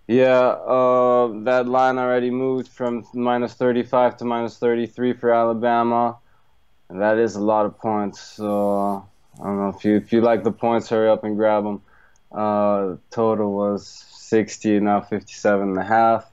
Yeah, 0.08 0.30
uh, 0.48 1.28
that 1.44 1.68
line 1.68 1.98
already 1.98 2.30
moved 2.30 2.70
from 2.70 3.06
minus 3.14 3.54
35 3.56 4.18
to 4.18 4.26
minus 4.26 4.58
33 4.58 5.14
for 5.14 5.34
Alabama. 5.34 6.18
That 6.90 7.18
is 7.18 7.36
a 7.36 7.42
lot 7.42 7.66
of 7.66 7.78
points. 7.78 8.22
So 8.22 9.08
I 9.40 9.44
don't 9.44 9.58
know 9.58 9.70
if 9.70 9.84
you 9.84 9.98
if 9.98 10.14
you 10.14 10.22
like 10.22 10.44
the 10.44 10.52
points, 10.52 10.90
hurry 10.90 11.10
up 11.10 11.24
and 11.24 11.36
grab 11.36 11.64
them. 11.64 11.82
Uh, 12.32 12.98
total 13.10 13.54
was 13.54 13.88
60, 13.88 14.82
now 14.82 15.02
57 15.02 15.70
and 15.70 15.78
a 15.78 15.84
half. 15.84 16.30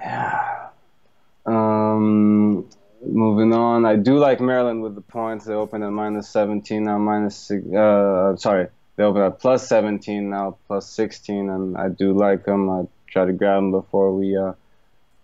Yeah. 0.00 0.68
Um, 1.44 2.68
moving 3.04 3.52
on, 3.52 3.84
I 3.84 3.96
do 3.96 4.18
like 4.18 4.40
Maryland 4.40 4.82
with 4.82 4.94
the 4.94 5.00
points. 5.00 5.44
They 5.44 5.54
opened 5.54 5.84
at 5.84 5.90
minus 5.90 6.28
17, 6.28 6.84
now 6.84 6.98
minus. 6.98 7.50
Uh, 7.50 8.36
sorry, 8.36 8.68
they 8.96 9.04
open 9.04 9.22
at 9.22 9.38
plus 9.38 9.66
17 9.68 10.30
now, 10.30 10.56
plus 10.66 10.88
16, 10.90 11.48
and 11.48 11.76
I 11.76 11.88
do 11.88 12.12
like 12.12 12.44
them. 12.44 12.70
I 12.70 12.86
try 13.06 13.24
to 13.24 13.32
grab 13.32 13.58
them 13.58 13.70
before 13.70 14.14
we 14.14 14.36
uh, 14.36 14.52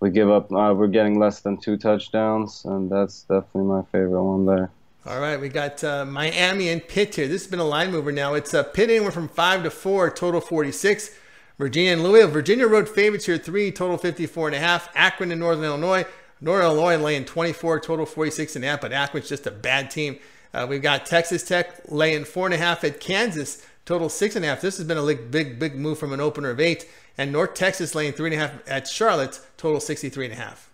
we 0.05 0.11
give 0.11 0.31
up. 0.31 0.53
Uh, 0.53 0.75
we're 0.77 0.87
getting 0.87 1.19
less 1.19 1.41
than 1.41 1.57
two 1.57 1.79
touchdowns, 1.79 2.67
and 2.67 2.91
that's 2.91 3.23
definitely 3.23 3.63
my 3.63 3.83
favorite 3.91 4.23
one 4.23 4.45
there. 4.45 4.71
All 5.07 5.19
right, 5.19 5.41
we 5.41 5.49
got 5.49 5.83
uh, 5.83 6.05
Miami 6.05 6.69
and 6.69 6.87
Pitt 6.87 7.15
here. 7.15 7.27
This 7.27 7.43
has 7.43 7.51
been 7.51 7.59
a 7.59 7.65
line 7.65 7.91
mover 7.91 8.13
now. 8.13 8.35
It's 8.35 8.53
uh, 8.53 8.65
Pitt 8.65 8.91
anywhere 8.91 9.11
from 9.11 9.29
five 9.29 9.63
to 9.63 9.71
four, 9.71 10.11
total 10.11 10.43
46. 10.43 11.11
Virginia 11.57 11.93
and 11.93 12.03
Louisville. 12.03 12.31
Virginia 12.31 12.67
road 12.67 12.87
favorites 12.87 13.25
here, 13.25 13.39
three, 13.39 13.73
total 13.73 13.97
54 13.97 14.49
and 14.49 14.57
a 14.57 14.59
half. 14.59 14.91
Akron 14.95 15.31
and 15.31 15.41
Northern 15.41 15.65
Illinois. 15.65 16.05
Northern 16.39 16.67
Illinois 16.67 17.03
laying 17.03 17.25
24, 17.25 17.81
total 17.81 18.05
46 18.05 18.57
and 18.57 18.65
a 18.65 18.69
half, 18.69 18.83
but 18.83 18.93
Akron's 18.93 19.29
just 19.29 19.47
a 19.47 19.51
bad 19.51 19.91
team. 19.91 20.19
Uh, 20.53 20.67
we've 20.69 20.83
got 20.83 21.07
Texas 21.07 21.45
Tech 21.45 21.81
laying 21.89 22.27
four 22.27 22.47
and 22.47 22.55
a 22.55 22.59
half 22.59 22.85
at 22.85 23.01
Kansas, 23.01 23.65
total 23.87 24.11
six 24.11 24.37
and 24.37 24.45
a 24.45 24.49
half. 24.49 24.61
This 24.61 24.77
has 24.77 24.87
been 24.87 24.99
a 24.99 25.15
big, 25.15 25.59
big 25.59 25.77
move 25.77 25.99
from 25.99 26.13
an 26.13 26.21
opener 26.21 26.51
of 26.51 26.61
eight. 26.61 26.87
And 27.17 27.33
North 27.33 27.55
Texas 27.55 27.95
laying 27.95 28.13
three 28.13 28.33
and 28.33 28.43
a 28.43 28.47
half 28.49 28.69
at 28.69 28.89
Charlotte, 28.89 29.41
total 29.57 29.81
63 29.81 30.27
and 30.27 30.35
a 30.35 30.37
half. 30.37 30.71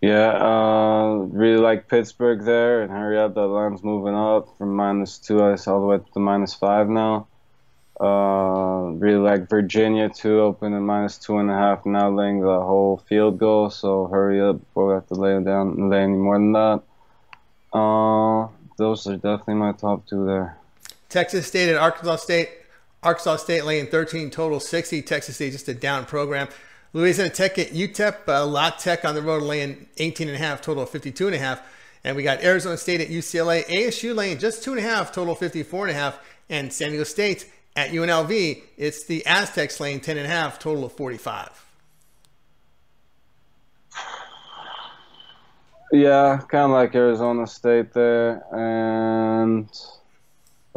Yeah, 0.00 0.32
uh, 0.32 1.14
really 1.30 1.60
like 1.60 1.88
Pittsburgh 1.88 2.44
there, 2.44 2.82
and 2.82 2.90
hurry 2.90 3.18
up, 3.18 3.34
that 3.34 3.46
line's 3.46 3.82
moving 3.82 4.14
up 4.14 4.56
from 4.58 4.74
minus 4.74 5.18
two, 5.18 5.42
I 5.42 5.56
saw 5.56 5.74
all 5.74 5.80
the 5.80 5.86
way 5.86 5.98
to 5.98 6.20
minus 6.20 6.54
five 6.54 6.88
now. 6.88 7.26
Uh, 7.98 8.92
really 8.92 9.18
like 9.18 9.48
Virginia 9.48 10.10
too, 10.10 10.40
open 10.40 10.74
at 10.74 10.80
minus 10.80 11.16
two 11.16 11.38
and 11.38 11.50
a 11.50 11.54
half, 11.54 11.86
now 11.86 12.10
laying 12.10 12.40
the 12.40 12.60
whole 12.60 12.98
field 13.08 13.38
goal, 13.38 13.70
so 13.70 14.06
hurry 14.06 14.40
up 14.40 14.60
before 14.60 14.88
we 14.88 14.94
have 14.94 15.06
to 15.06 15.14
lay 15.14 15.32
down 15.42 15.68
and 15.70 15.88
lay 15.88 16.02
any 16.02 16.16
more 16.16 16.36
than 16.36 16.52
that. 16.52 16.82
Uh, 17.72 18.48
those 18.76 19.06
are 19.06 19.16
definitely 19.16 19.54
my 19.54 19.72
top 19.72 20.06
two 20.06 20.26
there. 20.26 20.58
Texas 21.08 21.46
State 21.46 21.70
and 21.70 21.78
Arkansas 21.78 22.16
State. 22.16 22.50
Arkansas 23.06 23.36
State 23.36 23.64
laying 23.64 23.86
13, 23.86 24.30
total 24.30 24.58
60. 24.58 25.00
Texas 25.02 25.36
State 25.36 25.52
just 25.52 25.68
a 25.68 25.74
down 25.74 26.06
program. 26.06 26.48
Louisiana 26.92 27.30
Tech 27.30 27.56
at 27.56 27.68
UTEP, 27.68 28.26
uh, 28.26 28.44
La 28.44 28.70
Tech 28.70 29.04
on 29.04 29.14
the 29.14 29.22
road 29.22 29.44
laying 29.44 29.86
18 29.98 30.26
and 30.26 30.36
a 30.36 30.40
half, 30.40 30.60
total 30.60 30.84
52 30.84 31.26
and 31.26 31.36
a 31.36 31.38
half. 31.38 31.62
And 32.02 32.16
we 32.16 32.24
got 32.24 32.42
Arizona 32.42 32.76
State 32.76 33.00
at 33.00 33.08
UCLA, 33.08 33.64
ASU 33.66 34.12
laying 34.12 34.38
just 34.38 34.64
two 34.64 34.72
and 34.72 34.80
a 34.80 34.82
half, 34.82 35.12
total 35.12 35.36
54 35.36 35.86
and 35.86 35.96
a 35.96 36.00
half. 36.00 36.18
And 36.50 36.72
San 36.72 36.88
Diego 36.88 37.04
State 37.04 37.48
at 37.76 37.90
UNLV, 37.90 38.62
it's 38.76 39.04
the 39.04 39.24
Aztecs 39.24 39.78
laying 39.78 40.00
10 40.00 40.16
and 40.16 40.26
a 40.26 40.28
half, 40.28 40.58
total 40.58 40.84
of 40.84 40.92
45. 40.92 41.64
Yeah, 45.92 46.40
kind 46.48 46.64
of 46.64 46.70
like 46.72 46.92
Arizona 46.96 47.46
State 47.46 47.92
there, 47.92 48.42
and 48.52 49.70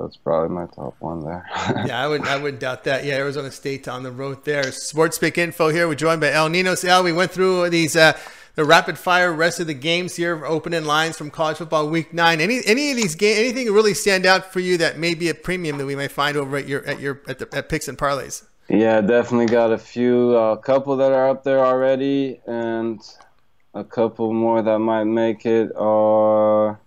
that's 0.01 0.17
probably 0.17 0.49
my 0.49 0.65
top 0.67 0.95
one 0.99 1.23
there. 1.23 1.45
yeah, 1.85 2.03
I 2.03 2.07
would 2.07 2.25
I 2.27 2.37
would 2.37 2.59
doubt 2.59 2.83
that. 2.85 3.05
Yeah, 3.05 3.15
Arizona 3.15 3.51
State 3.51 3.87
on 3.87 4.03
the 4.03 4.11
road 4.11 4.45
there. 4.45 4.71
Sports 4.71 5.17
Pick 5.17 5.37
Info 5.37 5.69
here. 5.69 5.87
We're 5.87 5.95
joined 5.95 6.21
by 6.21 6.31
El 6.31 6.49
Ninos. 6.49 6.83
El, 6.83 7.03
we 7.03 7.11
went 7.11 7.31
through 7.31 7.69
these 7.69 7.95
uh, 7.95 8.17
the 8.55 8.65
rapid 8.65 8.97
fire 8.97 9.31
rest 9.31 9.59
of 9.59 9.67
the 9.67 9.73
games 9.73 10.15
here, 10.15 10.45
opening 10.45 10.85
lines 10.85 11.17
from 11.17 11.31
college 11.31 11.57
football 11.57 11.87
week 11.89 12.13
nine. 12.13 12.41
Any 12.41 12.61
any 12.65 12.91
of 12.91 12.97
these 12.97 13.15
games, 13.15 13.39
anything 13.39 13.73
really 13.73 13.93
stand 13.93 14.25
out 14.25 14.51
for 14.51 14.59
you 14.59 14.77
that 14.77 14.97
may 14.97 15.13
be 15.13 15.29
a 15.29 15.33
premium 15.33 15.77
that 15.77 15.85
we 15.85 15.95
may 15.95 16.07
find 16.07 16.37
over 16.37 16.57
at 16.57 16.67
your 16.67 16.85
at 16.85 16.99
your 16.99 17.21
at 17.27 17.39
the 17.39 17.47
at 17.55 17.69
picks 17.69 17.87
and 17.87 17.97
parlays? 17.97 18.43
Yeah, 18.69 19.01
definitely 19.01 19.47
got 19.47 19.71
a 19.71 19.79
few, 19.79 20.35
a 20.35 20.53
uh, 20.53 20.55
couple 20.57 20.97
that 20.97 21.11
are 21.11 21.29
up 21.29 21.43
there 21.43 21.65
already, 21.65 22.39
and 22.45 23.01
a 23.73 23.83
couple 23.83 24.31
more 24.31 24.61
that 24.61 24.77
might 24.79 25.05
make 25.05 25.45
it. 25.45 25.71
Are 25.75 26.79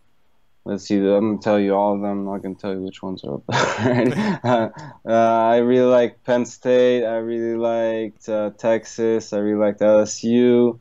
let's 0.64 0.84
see, 0.84 0.96
I'm 0.96 1.36
gonna 1.36 1.38
tell 1.38 1.58
you 1.58 1.74
all 1.74 1.94
of 1.94 2.00
them. 2.00 2.10
I'm 2.10 2.24
not 2.24 2.42
gonna 2.42 2.54
tell 2.54 2.72
you 2.72 2.80
which 2.80 3.02
ones 3.02 3.24
are 3.24 3.34
up 3.34 3.42
there. 3.46 4.40
uh, 5.06 5.08
I 5.08 5.56
really 5.58 5.90
like 5.90 6.22
Penn 6.24 6.44
State. 6.46 7.04
I 7.04 7.16
really 7.16 7.56
liked 7.56 8.28
uh, 8.28 8.50
Texas. 8.56 9.32
I 9.32 9.38
really 9.38 9.60
liked 9.60 9.80
LSU. 9.80 10.78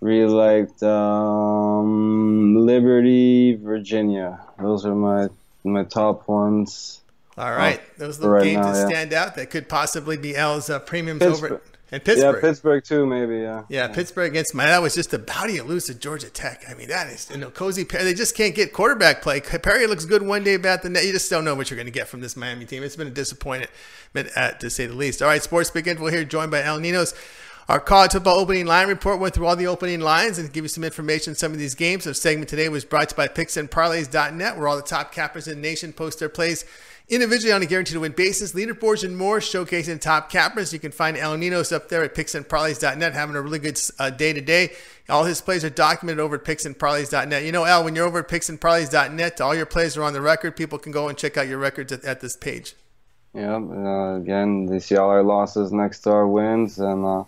Really 0.00 0.32
liked 0.32 0.82
um, 0.82 2.56
Liberty, 2.56 3.54
Virginia. 3.54 4.40
Those 4.58 4.84
are 4.84 4.94
my 4.94 5.28
my 5.64 5.84
top 5.84 6.26
ones. 6.28 7.00
All 7.38 7.52
right, 7.52 7.80
those 7.96 8.18
little 8.18 8.34
right 8.34 8.44
games 8.44 8.66
now, 8.66 8.72
that 8.72 8.80
yeah. 8.80 8.88
stand 8.88 9.12
out 9.14 9.36
that 9.36 9.50
could 9.50 9.68
possibly 9.68 10.18
be 10.18 10.36
L's 10.36 10.68
uh, 10.68 10.80
premiums 10.80 11.20
Pittsburgh. 11.20 11.52
over. 11.52 11.62
And 11.92 12.02
Pittsburgh. 12.02 12.36
Yeah, 12.36 12.40
Pittsburgh 12.40 12.82
too, 12.82 13.04
maybe. 13.04 13.40
Yeah. 13.40 13.64
Yeah, 13.68 13.88
Pittsburgh 13.88 14.30
against 14.30 14.54
my. 14.54 14.64
That 14.64 14.80
was 14.80 14.94
just 14.94 15.12
a 15.12 15.22
how 15.28 15.46
do 15.46 15.52
you 15.52 15.62
lose 15.62 15.84
to 15.86 15.94
Georgia 15.94 16.30
Tech? 16.30 16.64
I 16.66 16.72
mean, 16.72 16.88
that 16.88 17.08
is 17.08 17.30
you 17.30 17.36
know 17.36 17.50
cozy. 17.50 17.84
Perry, 17.84 18.04
they 18.04 18.14
just 18.14 18.34
can't 18.34 18.54
get 18.54 18.72
quarterback 18.72 19.20
play. 19.20 19.40
Perry 19.40 19.86
looks 19.86 20.06
good 20.06 20.22
one 20.22 20.42
day, 20.42 20.56
bad 20.56 20.82
the 20.82 20.88
net. 20.88 21.04
You 21.04 21.12
just 21.12 21.30
don't 21.30 21.44
know 21.44 21.54
what 21.54 21.70
you're 21.70 21.76
going 21.76 21.86
to 21.86 21.92
get 21.92 22.08
from 22.08 22.22
this 22.22 22.34
Miami 22.34 22.64
team. 22.64 22.82
It's 22.82 22.96
been 22.96 23.08
a 23.08 23.10
disappointment, 23.10 23.70
uh, 24.16 24.52
to 24.52 24.70
say 24.70 24.86
the 24.86 24.94
least. 24.94 25.20
All 25.20 25.28
right, 25.28 25.42
Sports 25.42 25.70
Pick 25.70 25.86
Info 25.86 26.06
here, 26.06 26.24
joined 26.24 26.50
by 26.50 26.62
El 26.62 26.80
Ninos. 26.80 27.14
Our 27.68 27.78
college 27.78 28.12
football 28.12 28.38
opening 28.38 28.66
line 28.66 28.88
report 28.88 29.20
went 29.20 29.34
through 29.34 29.46
all 29.46 29.54
the 29.54 29.66
opening 29.66 30.00
lines 30.00 30.38
and 30.38 30.52
give 30.52 30.64
you 30.64 30.68
some 30.68 30.84
information 30.84 31.32
on 31.32 31.34
some 31.36 31.52
of 31.52 31.58
these 31.58 31.74
games. 31.74 32.06
Our 32.06 32.14
segment 32.14 32.48
today 32.48 32.68
was 32.70 32.84
brought 32.86 33.10
to 33.10 33.12
you 33.12 33.16
by 33.16 33.28
PicksandParlays.net, 33.28 34.56
where 34.56 34.66
all 34.66 34.76
the 34.76 34.82
top 34.82 35.12
cappers 35.12 35.46
in 35.46 35.60
the 35.60 35.68
nation 35.68 35.92
post 35.92 36.18
their 36.18 36.28
plays 36.28 36.64
individually 37.08 37.52
on 37.52 37.62
a 37.62 37.66
guaranteed 37.66 37.94
to 37.94 38.00
win 38.00 38.12
basis, 38.12 38.52
leaderboards, 38.52 39.04
and 39.04 39.16
more, 39.16 39.38
showcasing 39.38 40.00
top 40.00 40.30
cappers. 40.30 40.72
You 40.72 40.78
can 40.78 40.92
find 40.92 41.16
El 41.16 41.36
Ninos 41.36 41.72
up 41.72 41.88
there 41.88 42.02
at 42.02 42.14
picksandparlays.net, 42.14 43.12
having 43.12 43.36
a 43.36 43.40
really 43.40 43.58
good 43.58 43.78
day 44.16 44.32
to 44.32 44.40
day. 44.40 44.72
All 45.08 45.24
his 45.24 45.40
plays 45.40 45.64
are 45.64 45.70
documented 45.70 46.20
over 46.20 46.36
at 46.36 46.44
picksandparlays.net. 46.44 47.44
You 47.44 47.52
know, 47.52 47.64
Al, 47.64 47.84
when 47.84 47.94
you're 47.94 48.06
over 48.06 48.20
at 48.20 48.28
picksandparlays.net, 48.28 49.40
all 49.40 49.54
your 49.54 49.66
plays 49.66 49.96
are 49.96 50.02
on 50.02 50.12
the 50.12 50.20
record. 50.20 50.56
People 50.56 50.78
can 50.78 50.92
go 50.92 51.08
and 51.08 51.18
check 51.18 51.36
out 51.36 51.48
your 51.48 51.58
records 51.58 51.92
at, 51.92 52.04
at 52.04 52.20
this 52.20 52.36
page. 52.36 52.74
Yeah, 53.34 53.56
uh, 53.56 54.16
again, 54.16 54.66
they 54.66 54.78
see 54.78 54.96
all 54.96 55.08
our 55.08 55.22
losses 55.22 55.72
next 55.72 56.00
to 56.00 56.10
our 56.10 56.26
wins, 56.26 56.78
and 56.78 57.04
uh, 57.04 57.24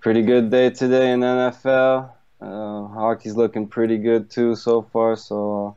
pretty 0.00 0.22
good 0.22 0.50
day 0.50 0.70
today 0.70 1.12
in 1.12 1.20
NFL. 1.20 2.10
Uh, 2.40 2.86
hockey's 2.88 3.34
looking 3.34 3.66
pretty 3.66 3.96
good 3.96 4.30
too 4.30 4.54
so 4.54 4.82
far, 4.82 5.16
so 5.16 5.66
uh, 5.66 5.72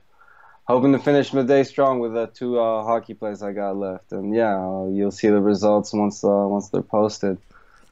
hoping 0.68 0.92
to 0.94 1.00
finish 1.00 1.34
my 1.34 1.44
day 1.44 1.64
strong 1.64 2.00
with 2.00 2.14
the 2.14 2.28
two 2.28 2.60
uh, 2.60 2.84
hockey 2.84 3.14
plays 3.14 3.44
I 3.44 3.52
got 3.52 3.78
left. 3.78 4.12
And 4.12 4.34
yeah, 4.34 4.56
uh, 4.56 4.88
you'll 4.88 5.12
see 5.12 5.28
the 5.28 5.42
results 5.42 5.94
once 5.94 6.24
uh, 6.24 6.30
once 6.30 6.70
they're 6.70 6.82
posted. 6.82 7.38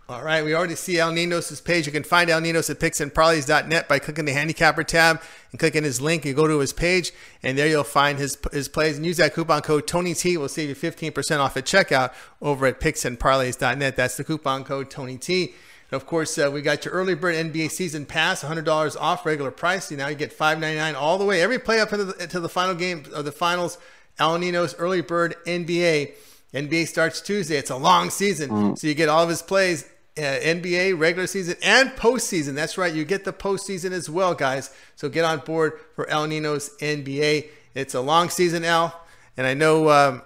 All 0.10 0.24
right, 0.24 0.44
we 0.44 0.56
already 0.56 0.74
see 0.74 0.98
El 0.98 1.12
Ninos' 1.12 1.62
page. 1.62 1.86
You 1.86 1.92
can 1.92 2.02
find 2.02 2.32
El 2.32 2.42
Ninos 2.42 2.68
at 2.72 2.80
picksandparlays.net 2.80 3.88
by 3.88 4.00
clicking 4.00 4.26
the 4.26 4.34
handicapper 4.34 4.84
tab 4.84 5.22
and 5.52 5.60
clicking 5.60 5.84
his 5.84 6.02
link. 6.02 6.26
You 6.26 6.34
go 6.34 6.48
to 6.48 6.58
his 6.58 6.74
page, 6.74 7.12
and 7.44 7.56
there 7.56 7.68
you'll 7.68 7.84
find 7.84 8.18
his 8.18 8.36
his 8.52 8.68
plays. 8.68 8.98
And 8.98 9.06
use 9.06 9.18
that 9.18 9.36
coupon 9.36 9.62
code 9.62 9.86
Tony 9.86 10.14
TonyT. 10.14 10.38
Will 10.38 10.50
save 10.50 10.70
you 10.70 10.76
15% 10.76 11.40
off 11.40 11.56
at 11.58 11.66
checkout 11.66 12.12
over 12.42 12.66
at 12.66 12.80
picksandparlays.net. 12.80 13.96
That's 13.96 14.18
the 14.18 14.24
coupon 14.24 14.64
code 14.64 14.90
TonyT. 14.90 15.54
And 15.92 16.00
of 16.00 16.06
course, 16.06 16.38
uh, 16.38 16.50
we 16.52 16.62
got 16.62 16.86
your 16.86 16.94
early 16.94 17.16
bird 17.16 17.36
NBA 17.36 17.72
season 17.72 18.06
pass, 18.06 18.44
$100 18.44 18.96
off 19.00 19.26
regular 19.26 19.52
price. 19.52 19.90
Now 19.92 20.08
you 20.08 20.16
get 20.16 20.38
$5.99 20.38 20.96
all 20.96 21.18
the 21.18 21.26
way, 21.26 21.42
every 21.42 21.60
play 21.60 21.80
up 21.80 21.92
into 21.92 22.06
the, 22.06 22.28
to 22.28 22.40
the 22.40 22.50
final 22.50 22.76
game 22.76 23.06
of 23.14 23.26
the 23.26 23.32
finals. 23.32 23.78
El 24.20 24.38
Ninos 24.38 24.76
early 24.78 25.02
bird 25.02 25.36
NBA. 25.46 26.14
NBA 26.54 26.88
starts 26.88 27.22
Tuesday. 27.22 27.56
It's 27.56 27.70
a 27.70 27.78
long 27.78 28.10
season, 28.10 28.50
mm. 28.50 28.78
so 28.78 28.88
you 28.88 28.94
get 28.94 29.10
all 29.10 29.24
of 29.24 29.30
his 29.30 29.42
plays. 29.42 29.88
Uh, 30.18 30.38
NBA 30.42 31.00
regular 31.00 31.28
season 31.28 31.56
and 31.64 31.92
postseason. 31.92 32.54
That's 32.54 32.78
right, 32.78 32.94
you 32.94 33.06
get 33.06 33.24
the 33.24 33.32
postseason 33.32 33.92
as 33.92 34.10
well, 34.10 34.34
guys. 34.34 34.70
So 34.98 35.08
get 35.08 35.24
on 35.24 35.40
board 35.40 35.80
for 35.96 36.10
El 36.10 36.28
Ninos 36.28 36.76
NBA. 36.80 37.48
It's 37.74 37.94
a 37.94 38.02
long 38.02 38.30
season, 38.30 38.66
Al, 38.66 39.00
and 39.38 39.48
I 39.48 39.54
know 39.54 39.90
um, 39.90 40.22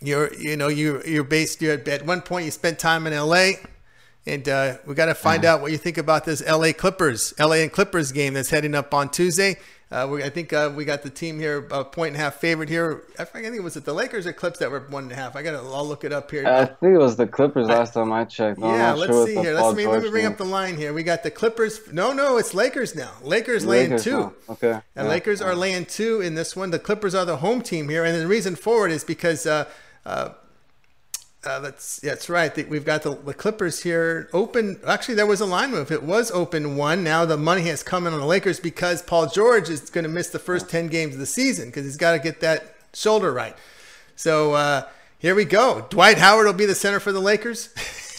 you're 0.00 0.32
you 0.34 0.56
know 0.56 0.68
you 0.68 1.02
you're 1.04 1.24
based. 1.24 1.60
You're 1.60 1.80
at 1.88 2.06
one 2.06 2.20
point 2.20 2.44
you 2.44 2.52
spent 2.52 2.78
time 2.78 3.08
in 3.08 3.16
LA. 3.16 3.52
And 4.26 4.48
uh, 4.48 4.78
we 4.84 4.94
got 4.94 5.06
to 5.06 5.14
find 5.14 5.44
uh-huh. 5.44 5.54
out 5.54 5.60
what 5.62 5.70
you 5.70 5.78
think 5.78 5.98
about 5.98 6.24
this 6.24 6.46
LA 6.46 6.72
Clippers, 6.72 7.32
LA 7.38 7.56
and 7.56 7.72
Clippers 7.72 8.10
game 8.12 8.34
that's 8.34 8.50
heading 8.50 8.74
up 8.74 8.92
on 8.92 9.08
Tuesday. 9.08 9.56
Uh, 9.88 10.08
we, 10.10 10.24
I 10.24 10.30
think 10.30 10.52
uh, 10.52 10.72
we 10.74 10.84
got 10.84 11.04
the 11.04 11.10
team 11.10 11.38
here 11.38 11.68
a 11.70 11.84
point 11.84 12.08
and 12.08 12.16
a 12.16 12.18
half 12.18 12.34
favorite 12.34 12.68
here. 12.68 13.04
I 13.20 13.24
think 13.24 13.54
it 13.54 13.62
was 13.62 13.76
it 13.76 13.84
the 13.84 13.94
Lakers 13.94 14.26
or 14.26 14.32
Clips 14.32 14.58
that 14.58 14.68
were 14.68 14.80
one 14.80 15.04
and 15.04 15.12
a 15.12 15.14
half. 15.14 15.36
I 15.36 15.42
got 15.42 15.52
to. 15.52 15.58
I'll 15.58 15.86
look 15.86 16.02
it 16.02 16.12
up 16.12 16.28
here. 16.28 16.44
I 16.44 16.64
think 16.64 16.94
it 16.94 16.98
was 16.98 17.14
the 17.14 17.28
Clippers 17.28 17.68
last 17.68 17.94
time 17.94 18.12
I 18.12 18.24
checked. 18.24 18.60
I'm 18.60 18.74
yeah, 18.74 18.94
let's 18.94 19.12
sure 19.12 19.26
see 19.28 19.36
here. 19.36 19.54
Let's 19.54 19.76
me, 19.76 19.86
let 19.86 20.02
me 20.02 20.10
bring 20.10 20.26
up 20.26 20.38
the 20.38 20.44
line 20.44 20.76
here. 20.76 20.92
We 20.92 21.04
got 21.04 21.22
the 21.22 21.30
Clippers. 21.30 21.92
No, 21.92 22.12
no, 22.12 22.36
it's 22.36 22.52
Lakers 22.52 22.96
now. 22.96 23.12
Lakers, 23.22 23.64
laying 23.64 23.90
Lakers 23.90 24.04
two. 24.04 24.18
Now. 24.18 24.32
Okay. 24.48 24.72
And 24.72 24.82
yeah. 24.96 25.02
Lakers 25.04 25.40
are 25.40 25.54
laying 25.54 25.84
two 25.84 26.20
in 26.20 26.34
this 26.34 26.56
one. 26.56 26.70
The 26.70 26.80
Clippers 26.80 27.14
are 27.14 27.24
the 27.24 27.36
home 27.36 27.62
team 27.62 27.88
here, 27.88 28.04
and 28.04 28.20
the 28.20 28.26
reason 28.26 28.56
for 28.56 28.86
it 28.86 28.92
is 28.92 29.04
because. 29.04 29.46
Uh, 31.46 31.60
that's 31.60 32.00
that's 32.00 32.28
right. 32.28 32.68
We've 32.68 32.84
got 32.84 33.02
the, 33.02 33.14
the, 33.14 33.32
Clippers 33.32 33.84
here 33.84 34.28
open. 34.32 34.80
Actually, 34.84 35.14
there 35.14 35.26
was 35.26 35.40
a 35.40 35.46
line 35.46 35.70
move. 35.70 35.92
It 35.92 36.02
was 36.02 36.32
open 36.32 36.76
one. 36.76 37.04
Now 37.04 37.24
the 37.24 37.36
money 37.36 37.62
has 37.62 37.84
come 37.84 38.04
in 38.06 38.12
on 38.12 38.18
the 38.18 38.26
Lakers 38.26 38.58
because 38.58 39.00
Paul 39.00 39.28
George 39.28 39.70
is 39.70 39.88
going 39.88 40.02
to 40.02 40.10
miss 40.10 40.30
the 40.30 40.40
first 40.40 40.68
ten 40.68 40.88
games 40.88 41.14
of 41.14 41.20
the 41.20 41.26
season 41.26 41.66
because 41.68 41.84
he's 41.84 41.96
got 41.96 42.12
to 42.12 42.18
get 42.18 42.40
that 42.40 42.74
shoulder 42.92 43.32
right. 43.32 43.54
So 44.16 44.54
uh, 44.54 44.88
here 45.20 45.36
we 45.36 45.44
go. 45.44 45.86
Dwight 45.88 46.18
Howard 46.18 46.46
will 46.46 46.52
be 46.52 46.66
the 46.66 46.74
center 46.74 46.98
for 46.98 47.12
the 47.12 47.20
Lakers. 47.20 47.68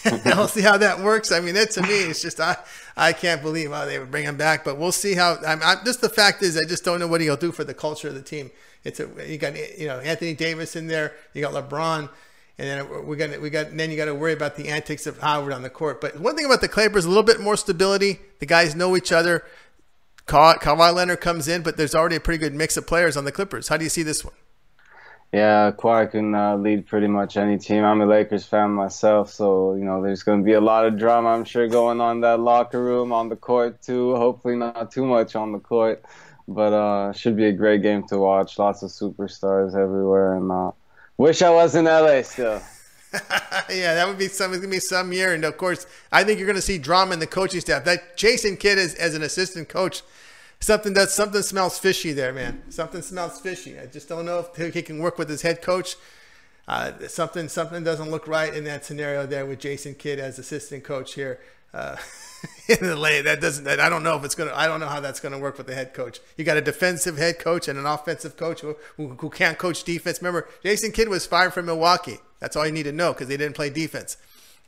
we'll 0.25 0.47
see 0.47 0.61
how 0.61 0.77
that 0.77 1.01
works. 1.01 1.33
I 1.33 1.41
mean, 1.41 1.55
that 1.55 1.71
to 1.71 1.81
me, 1.81 2.03
it's 2.03 2.21
just 2.21 2.39
I 2.39 2.55
I 2.95 3.11
can't 3.11 3.41
believe 3.41 3.71
how 3.71 3.83
they 3.83 3.99
would 3.99 4.09
bring 4.09 4.23
him 4.23 4.37
back. 4.37 4.63
But 4.63 4.77
we'll 4.77 4.93
see 4.93 5.15
how. 5.15 5.37
I'm, 5.45 5.61
I'm, 5.61 5.83
just 5.83 5.99
the 5.99 6.09
fact 6.09 6.43
is, 6.43 6.57
I 6.57 6.63
just 6.63 6.85
don't 6.85 7.01
know 7.01 7.07
what 7.07 7.19
he'll 7.19 7.35
do 7.35 7.51
for 7.51 7.65
the 7.65 7.73
culture 7.73 8.07
of 8.07 8.13
the 8.15 8.21
team. 8.21 8.51
It's 8.85 9.01
a 9.01 9.09
you 9.27 9.37
got 9.37 9.53
you 9.77 9.87
know 9.87 9.99
Anthony 9.99 10.33
Davis 10.33 10.77
in 10.77 10.87
there, 10.87 11.13
you 11.33 11.41
got 11.41 11.51
LeBron, 11.53 12.09
and 12.59 12.67
then 12.67 13.05
we 13.05 13.15
got 13.15 13.39
we 13.39 13.49
got 13.49 13.75
then 13.75 13.91
you 13.91 13.97
got 13.97 14.05
to 14.05 14.15
worry 14.15 14.33
about 14.33 14.55
the 14.55 14.69
antics 14.69 15.05
of 15.05 15.19
Howard 15.19 15.53
on 15.53 15.61
the 15.61 15.69
court. 15.69 16.01
But 16.01 16.19
one 16.19 16.35
thing 16.35 16.45
about 16.45 16.61
the 16.61 16.67
Clippers, 16.67 17.05
a 17.05 17.09
little 17.09 17.23
bit 17.23 17.39
more 17.39 17.55
stability. 17.55 18.19
The 18.39 18.45
guys 18.45 18.75
know 18.75 18.97
each 18.97 19.11
other. 19.11 19.43
Ka- 20.25 20.57
Kawhi 20.57 20.93
Leonard 20.93 21.21
comes 21.21 21.47
in, 21.47 21.61
but 21.61 21.77
there's 21.77 21.95
already 21.95 22.17
a 22.17 22.19
pretty 22.19 22.39
good 22.39 22.53
mix 22.53 22.75
of 22.75 22.85
players 22.85 23.15
on 23.15 23.25
the 23.25 23.31
Clippers. 23.31 23.67
How 23.67 23.77
do 23.77 23.83
you 23.83 23.89
see 23.89 24.03
this 24.03 24.25
one? 24.25 24.33
Yeah, 25.31 25.71
Kawhi 25.71 26.09
can 26.09 26.33
uh, 26.33 26.55
lead 26.55 26.87
pretty 26.87 27.07
much 27.07 27.37
any 27.37 27.57
team. 27.57 27.83
I'm 27.83 28.01
a 28.01 28.05
Lakers 28.05 28.45
fan 28.45 28.71
myself, 28.71 29.31
so 29.31 29.75
you 29.75 29.83
know 29.83 30.01
there's 30.01 30.23
going 30.23 30.39
to 30.39 30.45
be 30.45 30.53
a 30.53 30.61
lot 30.61 30.85
of 30.85 30.97
drama, 30.97 31.29
I'm 31.29 31.45
sure, 31.45 31.67
going 31.67 32.01
on 32.01 32.21
that 32.21 32.39
locker 32.39 32.81
room, 32.83 33.11
on 33.11 33.29
the 33.29 33.35
court 33.35 33.81
too. 33.81 34.15
Hopefully, 34.15 34.55
not 34.55 34.89
too 34.89 35.05
much 35.05 35.35
on 35.35 35.51
the 35.51 35.59
court, 35.59 36.03
but 36.47 36.73
uh, 36.73 37.13
should 37.13 37.35
be 37.35 37.45
a 37.45 37.51
great 37.51 37.83
game 37.83 38.07
to 38.07 38.17
watch. 38.17 38.57
Lots 38.57 38.83
of 38.83 38.89
superstars 38.89 39.75
everywhere, 39.75 40.35
and 40.37 40.51
uh, 40.51 40.71
wish 41.17 41.41
I 41.41 41.49
was 41.49 41.75
in 41.75 41.85
LA 41.85 42.21
still. 42.21 42.61
yeah, 43.69 43.95
that 43.95 44.07
would 44.07 44.17
be 44.17 44.27
some. 44.27 44.51
It's 44.51 44.61
gonna 44.61 44.71
be 44.71 44.79
some 44.79 45.11
year, 45.11 45.33
and 45.33 45.43
of 45.45 45.57
course, 45.57 45.87
I 46.11 46.23
think 46.23 46.39
you're 46.39 46.47
gonna 46.47 46.61
see 46.61 46.77
drama 46.77 47.13
in 47.13 47.19
the 47.19 47.27
coaching 47.27 47.61
staff. 47.61 47.85
That 47.85 48.17
Jason 48.17 48.57
Kidd 48.57 48.77
is 48.77 48.95
as 48.95 49.15
an 49.15 49.23
assistant 49.23 49.69
coach 49.69 50.03
something 50.59 50.93
that 50.93 51.09
something 51.09 51.41
smells 51.41 51.77
fishy 51.77 52.13
there, 52.13 52.33
man. 52.33 52.63
Something 52.69 53.01
smells 53.01 53.39
fishy. 53.39 53.79
I 53.79 53.85
just 53.85 54.09
don't 54.09 54.25
know 54.25 54.45
if 54.57 54.73
he 54.73 54.81
can 54.81 54.99
work 54.99 55.17
with 55.17 55.29
his 55.29 55.41
head 55.41 55.61
coach. 55.61 55.95
Uh, 56.67 56.91
something 57.07 57.47
something 57.47 57.83
doesn't 57.83 58.11
look 58.11 58.27
right 58.27 58.53
in 58.53 58.65
that 58.65 58.83
scenario 58.83 59.25
there 59.25 59.45
with 59.45 59.59
Jason 59.59 59.95
Kidd 59.95 60.19
as 60.19 60.37
assistant 60.37 60.83
coach 60.83 61.13
here. 61.13 61.39
Uh, 61.73 61.95
that 63.21 63.37
doesn't. 63.39 63.63
That, 63.63 63.79
I 63.79 63.87
don't 63.87 64.03
know 64.03 64.17
if 64.17 64.25
it's 64.25 64.35
gonna. 64.35 64.53
I 64.53 64.67
don't 64.67 64.79
know 64.79 64.87
how 64.87 64.99
that's 64.99 65.19
gonna 65.19 65.39
work 65.39 65.57
with 65.57 65.67
the 65.67 65.75
head 65.75 65.93
coach. 65.93 66.19
You 66.35 66.43
got 66.43 66.57
a 66.57 66.61
defensive 66.61 67.17
head 67.17 67.39
coach 67.39 67.67
and 67.67 67.79
an 67.79 67.85
offensive 67.85 68.35
coach 68.35 68.61
who, 68.61 68.75
who, 68.97 69.09
who 69.09 69.29
can't 69.29 69.57
coach 69.57 69.83
defense. 69.83 70.21
Remember, 70.21 70.49
Jason 70.63 70.91
Kidd 70.91 71.07
was 71.07 71.25
fired 71.25 71.53
from 71.53 71.67
Milwaukee. 71.67 72.19
That's 72.39 72.55
all 72.55 72.65
you 72.65 72.73
need 72.73 72.83
to 72.83 72.91
know 72.91 73.13
because 73.13 73.29
they 73.29 73.37
didn't 73.37 73.55
play 73.55 73.69
defense. 73.69 74.17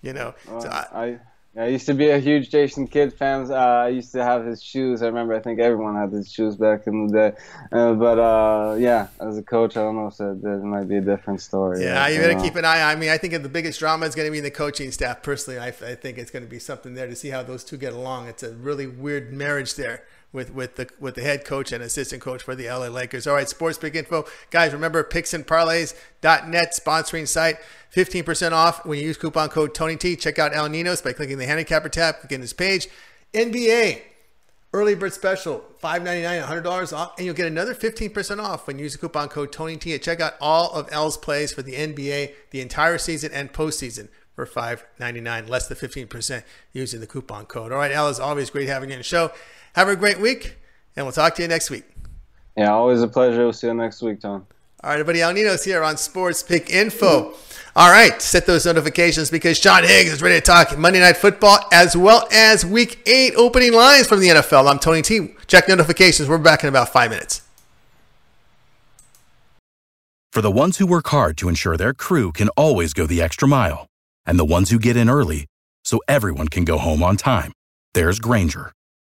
You 0.02 0.14
know, 0.14 0.34
uh, 0.50 0.60
so 0.62 0.70
I, 0.70 0.88
I 0.94 1.20
I 1.58 1.68
used 1.68 1.88
to 1.88 1.96
be 1.96 2.10
a 2.10 2.20
huge 2.20 2.52
Jason 2.52 2.88
Kidd 2.88 3.12
fan. 3.14 3.52
Uh, 3.52 3.56
I 3.56 3.90
used 3.90 4.12
to 4.12 4.24
have 4.24 4.46
his 4.46 4.62
shoes. 4.62 5.02
I 5.02 5.08
remember. 5.08 5.34
I 5.34 5.40
think 5.40 5.60
everyone 5.60 5.96
had 5.96 6.12
his 6.12 6.32
shoes 6.32 6.56
back 6.56 6.86
in 6.86 7.08
the 7.08 7.14
day. 7.14 7.38
Uh, 7.72 7.94
but 7.94 8.20
uh, 8.20 8.76
yeah, 8.76 9.08
as 9.20 9.38
a 9.38 9.42
coach, 9.42 9.76
I 9.76 9.82
don't 9.82 9.96
know 9.96 10.08
if 10.08 10.18
that, 10.18 10.42
that 10.44 10.64
might 10.64 10.88
be 10.88 10.98
a 10.98 11.02
different 11.02 11.42
story. 11.42 11.84
Yeah, 11.84 12.08
you 12.08 12.22
got 12.22 12.38
to 12.38 12.42
keep 12.42 12.56
an 12.56 12.66
eye. 12.66 12.92
I 12.92 12.96
mean, 12.96 13.10
I 13.10 13.18
think 13.18 13.34
the 13.34 13.50
biggest 13.50 13.80
drama 13.80 14.06
is 14.06 14.14
going 14.14 14.28
to 14.28 14.32
be 14.32 14.38
in 14.38 14.44
the 14.44 14.52
coaching 14.52 14.92
staff. 14.92 15.24
Personally, 15.24 15.60
I, 15.60 15.68
I 15.68 15.96
think 15.96 16.20
it's 16.20 16.30
going 16.30 16.44
to 16.44 16.50
be 16.50 16.60
something 16.60 16.94
there 16.94 17.08
to 17.08 17.16
see 17.16 17.30
how 17.30 17.42
those 17.42 17.64
two 17.64 17.78
get 17.78 17.94
along. 17.94 18.28
It's 18.28 18.44
a 18.44 18.54
really 18.54 18.86
weird 18.86 19.34
marriage 19.34 19.74
there 19.74 20.04
with 20.32 20.54
with 20.54 20.76
the 20.76 20.88
with 21.00 21.16
the 21.16 21.22
head 21.22 21.46
coach 21.46 21.72
and 21.72 21.84
assistant 21.84 22.22
coach 22.22 22.44
for 22.44 22.56
the 22.56 22.68
LA 22.68 22.88
Lakers. 22.88 23.28
All 23.28 23.36
right, 23.36 23.50
sports 23.50 23.78
pick 23.78 23.96
info. 23.96 24.26
Guys, 24.52 24.74
remember 24.74 25.04
picksandparlays.net 25.04 26.74
sponsoring 26.80 27.28
site. 27.28 27.58
15% 27.96 28.52
off 28.52 28.86
when 28.86 29.00
you 29.00 29.06
use 29.06 29.18
coupon 29.18 29.50
code 29.50 29.74
TonyT. 29.74 30.20
Check 30.20 30.38
out 30.38 30.56
El 30.56 30.70
Ninos 30.70 31.02
by 31.02 31.12
clicking 31.12 31.40
the 31.40 31.48
handicapper 31.48 31.90
tab, 31.90 32.20
clicking 32.20 32.42
this 32.42 32.54
page. 32.54 32.88
NBA 33.34 34.02
early 34.74 34.96
bird 34.96 35.14
special, 35.14 35.64
$5.99, 35.82 36.64
$100 36.64 36.94
off, 36.96 37.18
and 37.18 37.26
you'll 37.26 37.36
get 37.36 37.48
another 37.48 37.74
15% 37.74 38.40
off 38.42 38.68
when 38.68 38.78
you 38.78 38.84
use 38.84 38.94
the 38.94 39.00
coupon 39.00 39.30
code 39.30 39.52
TonyT. 39.52 39.94
And 39.94 40.02
check 40.02 40.20
out 40.20 40.34
all 40.40 40.72
of 40.74 40.88
L's 40.92 41.18
plays 41.18 41.52
for 41.52 41.62
the 41.62 41.74
NBA, 41.74 42.34
the 42.52 42.62
entire 42.62 42.98
season 42.98 43.32
and 43.34 43.52
postseason 43.52 44.10
for 44.36 44.46
$5.99, 44.46 45.50
less 45.50 45.68
than 45.68 45.78
15% 45.78 46.44
using 46.72 47.00
the 47.00 47.08
coupon 47.08 47.46
code. 47.46 47.72
All 47.72 47.80
right, 47.80 47.92
L, 47.92 48.08
is 48.10 48.20
always 48.20 48.50
great 48.50 48.68
having 48.68 48.90
you 48.90 48.96
on 48.96 49.00
the 49.00 49.04
show. 49.04 49.32
Have 49.76 49.88
a 49.88 49.96
great 49.96 50.20
week, 50.20 50.58
and 50.96 51.06
we'll 51.06 51.14
talk 51.14 51.36
to 51.36 51.42
you 51.42 51.48
next 51.48 51.70
week. 51.70 51.84
Yeah, 52.58 52.72
always 52.72 53.02
a 53.02 53.08
pleasure. 53.08 53.40
We'll 53.40 53.54
see 53.54 53.68
you 53.68 53.74
next 53.74 54.02
week, 54.02 54.22
Tom. 54.22 54.48
All 54.84 54.90
right, 54.90 55.00
everybody, 55.00 55.22
El 55.22 55.34
Ninos 55.34 55.64
here 55.64 55.84
on 55.84 55.98
Sports 55.98 56.42
Pick 56.42 56.70
Info. 56.70 57.34
All 57.76 57.92
right, 57.92 58.22
set 58.22 58.46
those 58.46 58.66
notifications 58.66 59.30
because 59.30 59.58
Sean 59.58 59.84
Higgs 59.84 60.12
is 60.12 60.22
ready 60.22 60.36
to 60.36 60.42
talk 60.42 60.78
Monday 60.78 61.00
Night 61.00 61.18
Football 61.18 61.60
as 61.72 61.96
well 61.96 62.28
as 62.32 62.66
Week 62.66 63.02
8 63.06 63.36
opening 63.36 63.74
lines 63.74 64.08
from 64.08 64.20
the 64.20 64.30
NFL. 64.30 64.70
I'm 64.70 64.80
Tony 64.80 65.02
T. 65.02 65.36
Check 65.48 65.68
notifications. 65.68 66.28
We're 66.28 66.38
back 66.38 66.64
in 66.64 66.70
about 66.70 66.90
five 66.90 67.12
minutes. 67.12 67.42
For 70.32 70.42
the 70.42 70.52
ones 70.52 70.78
who 70.78 70.88
work 70.88 71.08
hard 71.08 71.38
to 71.38 71.50
ensure 71.50 71.76
their 71.76 71.94
crew 71.94 72.32
can 72.32 72.50
always 72.50 72.94
go 72.94 73.06
the 73.06 73.22
extra 73.22 73.48
mile, 73.48 73.88
and 74.26 74.40
the 74.40 74.46
ones 74.46 74.70
who 74.70 74.80
get 74.80 74.96
in 74.96 75.10
early 75.10 75.46
so 75.84 76.00
everyone 76.08 76.48
can 76.48 76.66
go 76.66 76.78
home 76.78 77.04
on 77.04 77.18
time, 77.18 77.52
there's 77.94 78.20
Grainger 78.20 78.72